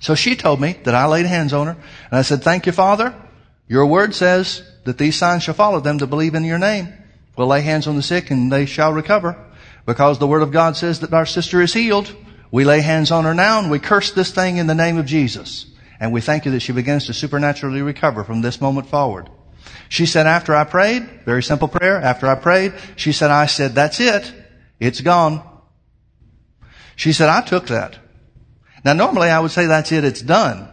So 0.00 0.14
she 0.14 0.36
told 0.36 0.60
me 0.60 0.78
that 0.84 0.94
I 0.94 1.06
laid 1.06 1.26
hands 1.26 1.52
on 1.52 1.66
her 1.66 1.72
and 1.72 2.18
I 2.18 2.22
said, 2.22 2.42
thank 2.42 2.66
you, 2.66 2.72
Father. 2.72 3.14
Your 3.66 3.86
word 3.86 4.14
says 4.14 4.62
that 4.84 4.98
these 4.98 5.16
signs 5.16 5.42
shall 5.42 5.54
follow 5.54 5.80
them 5.80 5.98
to 5.98 6.06
believe 6.06 6.34
in 6.34 6.44
your 6.44 6.58
name. 6.58 6.92
We'll 7.36 7.46
lay 7.46 7.62
hands 7.62 7.86
on 7.86 7.96
the 7.96 8.02
sick 8.02 8.30
and 8.30 8.52
they 8.52 8.66
shall 8.66 8.92
recover. 8.92 9.36
Because 9.86 10.18
the 10.18 10.26
word 10.26 10.42
of 10.42 10.52
God 10.52 10.76
says 10.76 11.00
that 11.00 11.12
our 11.12 11.26
sister 11.26 11.60
is 11.60 11.72
healed. 11.72 12.14
We 12.50 12.64
lay 12.64 12.82
hands 12.82 13.10
on 13.10 13.24
her 13.24 13.34
now 13.34 13.58
and 13.58 13.70
we 13.70 13.78
curse 13.78 14.12
this 14.12 14.30
thing 14.30 14.58
in 14.58 14.66
the 14.66 14.74
name 14.74 14.98
of 14.98 15.06
Jesus. 15.06 15.66
And 15.98 16.12
we 16.12 16.20
thank 16.20 16.44
you 16.44 16.50
that 16.52 16.60
she 16.60 16.72
begins 16.72 17.06
to 17.06 17.14
supernaturally 17.14 17.82
recover 17.82 18.24
from 18.24 18.42
this 18.42 18.60
moment 18.60 18.88
forward. 18.88 19.30
She 19.88 20.06
said, 20.06 20.26
after 20.26 20.54
I 20.54 20.64
prayed, 20.64 21.02
very 21.24 21.42
simple 21.42 21.68
prayer, 21.68 22.00
after 22.00 22.26
I 22.26 22.34
prayed, 22.34 22.74
she 22.96 23.12
said, 23.12 23.30
I 23.30 23.46
said, 23.46 23.74
that's 23.74 24.00
it. 24.00 24.32
It's 24.80 25.00
gone. 25.00 25.42
She 26.96 27.12
said, 27.12 27.28
I 27.28 27.42
took 27.42 27.68
that. 27.68 27.98
Now 28.84 28.92
normally 28.92 29.28
I 29.28 29.40
would 29.40 29.50
say 29.50 29.66
that's 29.66 29.92
it, 29.92 30.04
it's 30.04 30.20
done. 30.20 30.68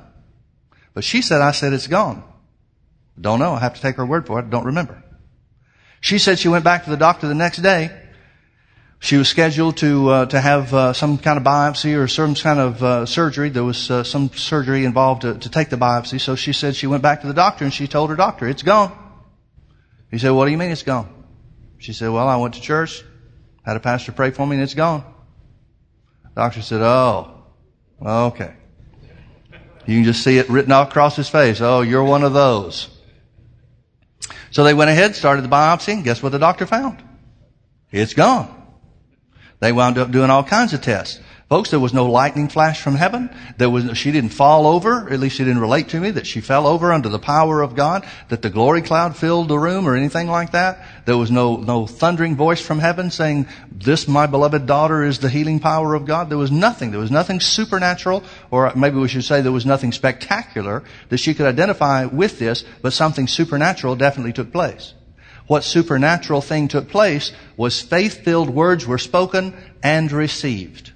But 0.93 1.03
she 1.03 1.21
said, 1.21 1.41
I 1.41 1.51
said 1.51 1.73
it's 1.73 1.87
gone. 1.87 2.23
Don't 3.19 3.39
know. 3.39 3.53
I 3.53 3.59
have 3.59 3.75
to 3.75 3.81
take 3.81 3.95
her 3.95 4.05
word 4.05 4.25
for 4.25 4.39
it. 4.39 4.49
Don't 4.49 4.65
remember. 4.65 5.03
She 5.99 6.17
said 6.17 6.39
she 6.39 6.47
went 6.47 6.63
back 6.63 6.83
to 6.85 6.89
the 6.89 6.97
doctor 6.97 7.27
the 7.27 7.35
next 7.35 7.59
day. 7.59 8.00
She 9.03 9.17
was 9.17 9.27
scheduled 9.27 9.77
to 9.77 10.09
uh, 10.09 10.25
to 10.27 10.39
have 10.39 10.71
uh, 10.75 10.93
some 10.93 11.17
kind 11.17 11.35
of 11.39 11.43
biopsy 11.43 11.97
or 11.97 12.07
some 12.07 12.35
kind 12.35 12.59
of 12.59 12.83
uh, 12.83 13.05
surgery. 13.07 13.49
There 13.49 13.63
was 13.63 13.89
uh, 13.89 14.03
some 14.03 14.29
surgery 14.29 14.85
involved 14.85 15.23
to, 15.23 15.39
to 15.39 15.49
take 15.49 15.69
the 15.69 15.75
biopsy. 15.75 16.21
So 16.21 16.35
she 16.35 16.53
said 16.53 16.75
she 16.75 16.85
went 16.85 17.01
back 17.01 17.21
to 17.21 17.27
the 17.27 17.33
doctor 17.33 17.65
and 17.65 17.73
she 17.73 17.87
told 17.87 18.11
her 18.11 18.15
doctor, 18.15 18.47
"It's 18.47 18.61
gone." 18.61 18.95
He 20.11 20.19
said, 20.19 20.29
"What 20.29 20.45
do 20.45 20.51
you 20.51 20.57
mean 20.59 20.69
it's 20.69 20.83
gone?" 20.83 21.09
She 21.79 21.93
said, 21.93 22.09
"Well, 22.09 22.27
I 22.27 22.35
went 22.35 22.53
to 22.53 22.61
church, 22.61 23.03
had 23.65 23.75
a 23.75 23.79
pastor 23.79 24.11
pray 24.11 24.29
for 24.29 24.45
me, 24.45 24.57
and 24.57 24.63
it's 24.63 24.75
gone." 24.75 25.03
Doctor 26.35 26.61
said, 26.61 26.81
"Oh, 26.81 27.43
okay." 28.05 28.53
You 29.87 29.95
can 29.95 30.03
just 30.03 30.23
see 30.23 30.37
it 30.37 30.47
written 30.47 30.71
all 30.71 30.83
across 30.83 31.15
his 31.15 31.27
face. 31.27 31.59
Oh, 31.59 31.81
you're 31.81 32.03
one 32.03 32.23
of 32.23 32.33
those. 32.33 32.87
So 34.51 34.63
they 34.63 34.75
went 34.75 34.91
ahead, 34.91 35.15
started 35.15 35.41
the 35.41 35.49
biopsy, 35.49 35.93
and 35.93 36.03
guess 36.03 36.21
what 36.21 36.33
the 36.33 36.37
doctor 36.37 36.67
found? 36.67 37.01
It's 37.91 38.13
gone. 38.13 38.60
They 39.61 39.71
wound 39.71 39.97
up 39.97 40.11
doing 40.11 40.29
all 40.29 40.43
kinds 40.43 40.73
of 40.73 40.81
tests. 40.81 41.19
Folks, 41.47 41.69
there 41.69 41.81
was 41.81 41.93
no 41.93 42.09
lightning 42.09 42.47
flash 42.47 42.81
from 42.81 42.95
heaven. 42.95 43.29
There 43.57 43.69
was, 43.69 43.97
she 43.97 44.11
didn't 44.11 44.29
fall 44.29 44.65
over, 44.65 45.11
at 45.11 45.19
least 45.19 45.35
she 45.35 45.43
didn't 45.43 45.59
relate 45.59 45.89
to 45.89 45.99
me 45.99 46.09
that 46.11 46.25
she 46.25 46.39
fell 46.39 46.65
over 46.65 46.93
under 46.93 47.09
the 47.09 47.19
power 47.19 47.61
of 47.61 47.75
God, 47.75 48.07
that 48.29 48.41
the 48.41 48.49
glory 48.49 48.81
cloud 48.81 49.17
filled 49.17 49.49
the 49.49 49.59
room 49.59 49.85
or 49.85 49.95
anything 49.95 50.29
like 50.29 50.53
that. 50.53 50.83
There 51.05 51.17
was 51.17 51.29
no, 51.29 51.57
no 51.57 51.85
thundering 51.85 52.37
voice 52.37 52.61
from 52.61 52.79
heaven 52.79 53.11
saying, 53.11 53.47
this 53.69 54.07
my 54.07 54.27
beloved 54.27 54.65
daughter 54.65 55.03
is 55.03 55.19
the 55.19 55.29
healing 55.29 55.59
power 55.59 55.93
of 55.93 56.05
God. 56.05 56.29
There 56.29 56.37
was 56.37 56.51
nothing. 56.51 56.91
There 56.91 57.01
was 57.01 57.11
nothing 57.11 57.41
supernatural, 57.41 58.23
or 58.49 58.73
maybe 58.73 58.97
we 58.97 59.09
should 59.09 59.25
say 59.25 59.41
there 59.41 59.51
was 59.51 59.65
nothing 59.65 59.91
spectacular 59.91 60.83
that 61.09 61.17
she 61.17 61.33
could 61.33 61.45
identify 61.45 62.05
with 62.05 62.39
this, 62.39 62.63
but 62.81 62.93
something 62.93 63.27
supernatural 63.27 63.97
definitely 63.97 64.33
took 64.33 64.53
place. 64.53 64.93
What 65.47 65.63
supernatural 65.63 66.41
thing 66.41 66.67
took 66.67 66.89
place 66.89 67.31
was 67.57 67.81
faith-filled 67.81 68.49
words 68.49 68.87
were 68.87 68.97
spoken 68.97 69.53
and 69.83 70.11
received. 70.11 70.91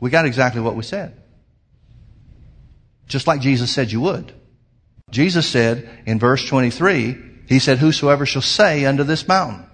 We 0.00 0.10
got 0.10 0.26
exactly 0.26 0.60
what 0.60 0.76
we 0.76 0.82
said. 0.82 1.20
Just 3.08 3.26
like 3.26 3.40
Jesus 3.40 3.70
said 3.72 3.90
you 3.90 4.00
would. 4.00 4.32
Jesus 5.10 5.46
said 5.46 5.88
in 6.06 6.18
verse 6.18 6.46
23, 6.46 7.16
He 7.48 7.58
said, 7.58 7.78
Whosoever 7.78 8.26
shall 8.26 8.42
say 8.42 8.84
unto 8.84 9.04
this 9.04 9.26
mountain. 9.28 9.64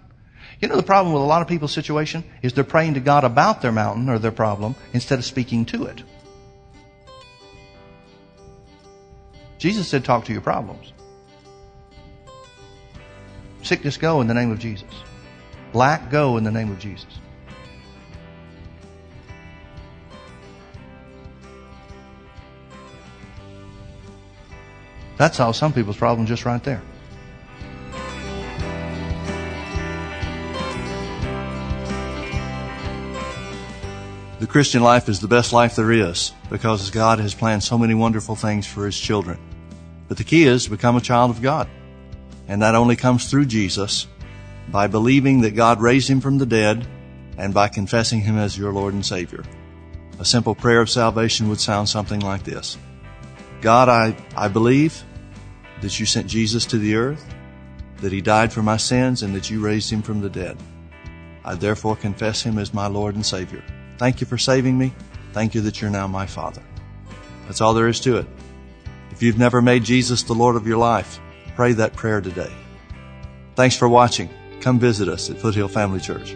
You 0.61 0.69
know 0.69 0.77
the 0.77 0.83
problem 0.83 1.13
with 1.13 1.23
a 1.23 1.27
lot 1.27 1.43
of 1.43 1.49
people's 1.49 1.73
situation 1.73 2.23
is 2.41 2.53
they're 2.53 2.63
praying 2.63 2.95
to 2.95 3.01
God 3.01 3.25
about 3.25 3.63
their 3.63 3.73
mountain 3.73 4.09
or 4.09 4.19
their 4.19 4.31
problem 4.31 4.77
instead 4.93 5.19
of 5.19 5.25
speaking 5.25 5.65
to 5.67 5.87
it. 5.87 6.03
Jesus 9.59 9.89
said, 9.89 10.05
talk 10.05 10.25
to 10.27 10.33
your 10.33 10.41
problems. 10.41 10.93
Sickness 13.63 13.97
go 13.97 14.21
in 14.21 14.27
the 14.27 14.35
name 14.35 14.51
of 14.51 14.59
Jesus. 14.59 14.91
Lack 15.73 16.11
go 16.11 16.37
in 16.37 16.45
the 16.45 16.51
name 16.51 16.71
of 16.71 16.79
Jesus. 16.79 17.19
That 25.17 25.35
solves 25.35 25.59
some 25.59 25.73
people's 25.73 25.97
problem 25.97 26.27
just 26.27 26.45
right 26.45 26.63
there. 26.65 26.83
The 34.41 34.49
Christian 34.49 34.83
life 34.83 35.09
is 35.09 35.21
the 35.21 35.29
best 35.29 35.53
life 35.53 35.77
there 35.77 35.93
is 35.93 36.33
because 36.51 36.91
God 36.91 37.21
has 37.21 37.33
planned 37.33 37.63
so 37.63 37.79
many 37.79 37.95
wonderful 37.95 38.35
things 38.35 38.67
for 38.67 38.85
His 38.85 38.99
children. 38.99 39.39
But 40.09 40.17
the 40.17 40.25
key 40.25 40.43
is 40.43 40.65
to 40.65 40.71
become 40.71 40.97
a 40.97 41.01
child 41.01 41.31
of 41.31 41.41
God. 41.41 41.69
And 42.49 42.63
that 42.63 42.75
only 42.75 42.97
comes 42.97 43.31
through 43.31 43.47
Jesus 43.47 44.07
by 44.69 44.87
believing 44.87 45.41
that 45.43 45.57
God 45.57 45.81
raised 45.81 46.09
Him 46.09 46.21
from 46.21 46.39
the 46.39 46.47
dead 46.47 46.87
and 47.37 47.55
by 47.55 47.69
confessing 47.69 48.21
Him 48.21 48.39
as 48.39 48.59
your 48.59 48.73
Lord 48.73 48.95
and 48.95 49.05
Savior. 49.05 49.45
A 50.19 50.25
simple 50.25 50.55
prayer 50.55 50.81
of 50.81 50.91
salvation 50.91 51.49
would 51.49 51.61
sound 51.61 51.89
something 51.89 52.21
like 52.21 52.45
this. 52.45 52.77
God, 53.61 53.89
I, 53.89 54.17
I 54.37 54.49
believe 54.49 55.03
that 55.81 55.99
you 55.99 56.07
sent 56.07 56.27
Jesus 56.27 56.67
to 56.67 56.79
the 56.79 56.95
earth, 56.97 57.25
that 57.99 58.13
he 58.13 58.21
died 58.21 58.53
for 58.53 58.63
my 58.63 58.77
sins, 58.77 59.23
and 59.23 59.35
that 59.35 59.51
you 59.51 59.61
raised 59.61 59.91
him 59.91 60.03
from 60.03 60.21
the 60.21 60.31
dead. 60.31 60.57
I 61.45 61.55
therefore 61.55 61.97
confess 61.97 62.43
him 62.43 62.59
as 62.59 62.75
my 62.75 62.87
Lord 62.87 63.15
and 63.15 63.25
Savior. 63.27 63.63
Thank 63.99 64.21
you 64.21 64.27
for 64.27 64.39
saving 64.39 64.79
me. 64.79 64.93
Thank 65.33 65.55
you 65.55 65.61
that 65.63 65.81
you're 65.81 65.91
now 65.91 66.07
my 66.07 66.27
Father. 66.27 66.63
That's 67.47 67.61
all 67.61 67.75
there 67.75 67.89
is 67.89 68.01
to 68.01 68.19
it. 68.19 68.27
If 69.11 69.23
you've 69.23 69.39
never 69.39 69.61
made 69.61 69.85
Jesus 69.85 70.23
the 70.23 70.35
Lord 70.35 70.57
of 70.57 70.67
your 70.67 70.79
life, 70.79 71.21
pray 71.55 71.73
that 71.75 71.95
prayer 71.95 72.21
today. 72.21 72.53
Thanks 73.55 73.77
for 73.77 73.89
watching. 73.89 74.31
Come 74.61 74.79
visit 74.79 75.09
us 75.09 75.29
at 75.31 75.39
Foothill 75.39 75.69
Family 75.69 76.01
Church. 76.01 76.35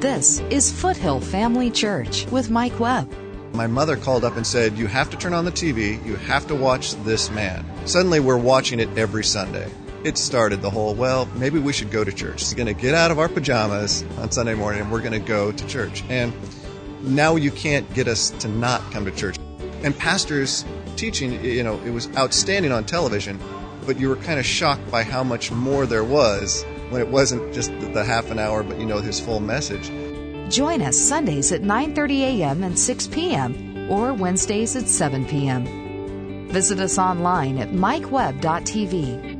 This 0.00 0.40
is 0.50 0.72
Foothill 0.72 1.20
Family 1.20 1.70
Church 1.70 2.26
with 2.26 2.50
Mike 2.50 2.80
Webb. 2.80 3.12
My 3.52 3.66
mother 3.66 3.96
called 3.96 4.24
up 4.24 4.36
and 4.36 4.46
said, 4.46 4.78
You 4.78 4.86
have 4.86 5.10
to 5.10 5.16
turn 5.16 5.34
on 5.34 5.44
the 5.44 5.52
TV, 5.52 6.04
you 6.06 6.16
have 6.16 6.46
to 6.46 6.54
watch 6.54 6.94
this 7.04 7.30
man. 7.30 7.66
Suddenly, 7.86 8.20
we're 8.20 8.38
watching 8.38 8.80
it 8.80 8.88
every 8.96 9.24
Sunday. 9.24 9.70
It 10.02 10.16
started 10.16 10.62
the 10.62 10.70
whole, 10.70 10.94
well, 10.94 11.26
maybe 11.36 11.58
we 11.58 11.74
should 11.74 11.90
go 11.90 12.02
to 12.02 12.12
church. 12.12 12.40
He's 12.40 12.54
going 12.54 12.66
to 12.66 12.72
get 12.72 12.94
out 12.94 13.10
of 13.10 13.18
our 13.18 13.28
pajamas 13.28 14.02
on 14.18 14.30
Sunday 14.30 14.54
morning 14.54 14.80
and 14.80 14.90
we're 14.90 15.02
going 15.02 15.12
to 15.12 15.18
go 15.18 15.52
to 15.52 15.66
church. 15.66 16.02
And 16.08 16.32
now 17.02 17.36
you 17.36 17.50
can't 17.50 17.92
get 17.92 18.08
us 18.08 18.30
to 18.30 18.48
not 18.48 18.80
come 18.92 19.04
to 19.04 19.10
church. 19.10 19.36
And 19.82 19.96
pastors 19.96 20.64
teaching, 21.00 21.42
you 21.42 21.62
know, 21.62 21.80
it 21.80 21.90
was 21.90 22.14
outstanding 22.16 22.70
on 22.72 22.84
television, 22.84 23.40
but 23.86 23.98
you 23.98 24.10
were 24.10 24.16
kind 24.16 24.38
of 24.38 24.44
shocked 24.44 24.90
by 24.90 25.02
how 25.02 25.24
much 25.24 25.50
more 25.50 25.86
there 25.86 26.04
was 26.04 26.62
when 26.90 27.00
it 27.00 27.08
wasn't 27.08 27.54
just 27.54 27.70
the 27.80 28.04
half 28.04 28.30
an 28.30 28.38
hour, 28.38 28.62
but 28.62 28.78
you 28.78 28.84
know, 28.84 28.98
his 28.98 29.18
full 29.18 29.40
message. 29.40 29.90
Join 30.52 30.82
us 30.82 30.98
Sundays 30.98 31.52
at 31.52 31.62
9:30 31.62 32.20
a.m. 32.20 32.62
and 32.62 32.78
6 32.78 33.06
p.m. 33.06 33.90
or 33.90 34.12
Wednesdays 34.12 34.76
at 34.76 34.88
7 34.88 35.24
p.m. 35.24 35.64
Visit 36.48 36.80
us 36.80 36.98
online 36.98 37.56
at 37.58 37.70
mikewebb.tv. 37.70 39.38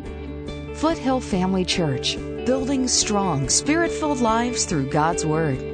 Foothill 0.77 1.21
Family 1.21 1.65
Church, 1.65 2.17
building 2.47 2.89
strong, 2.89 3.51
spirit-filled 3.51 4.21
lives 4.21 4.65
through 4.65 4.89
God's 4.89 5.27
Word. 5.27 5.70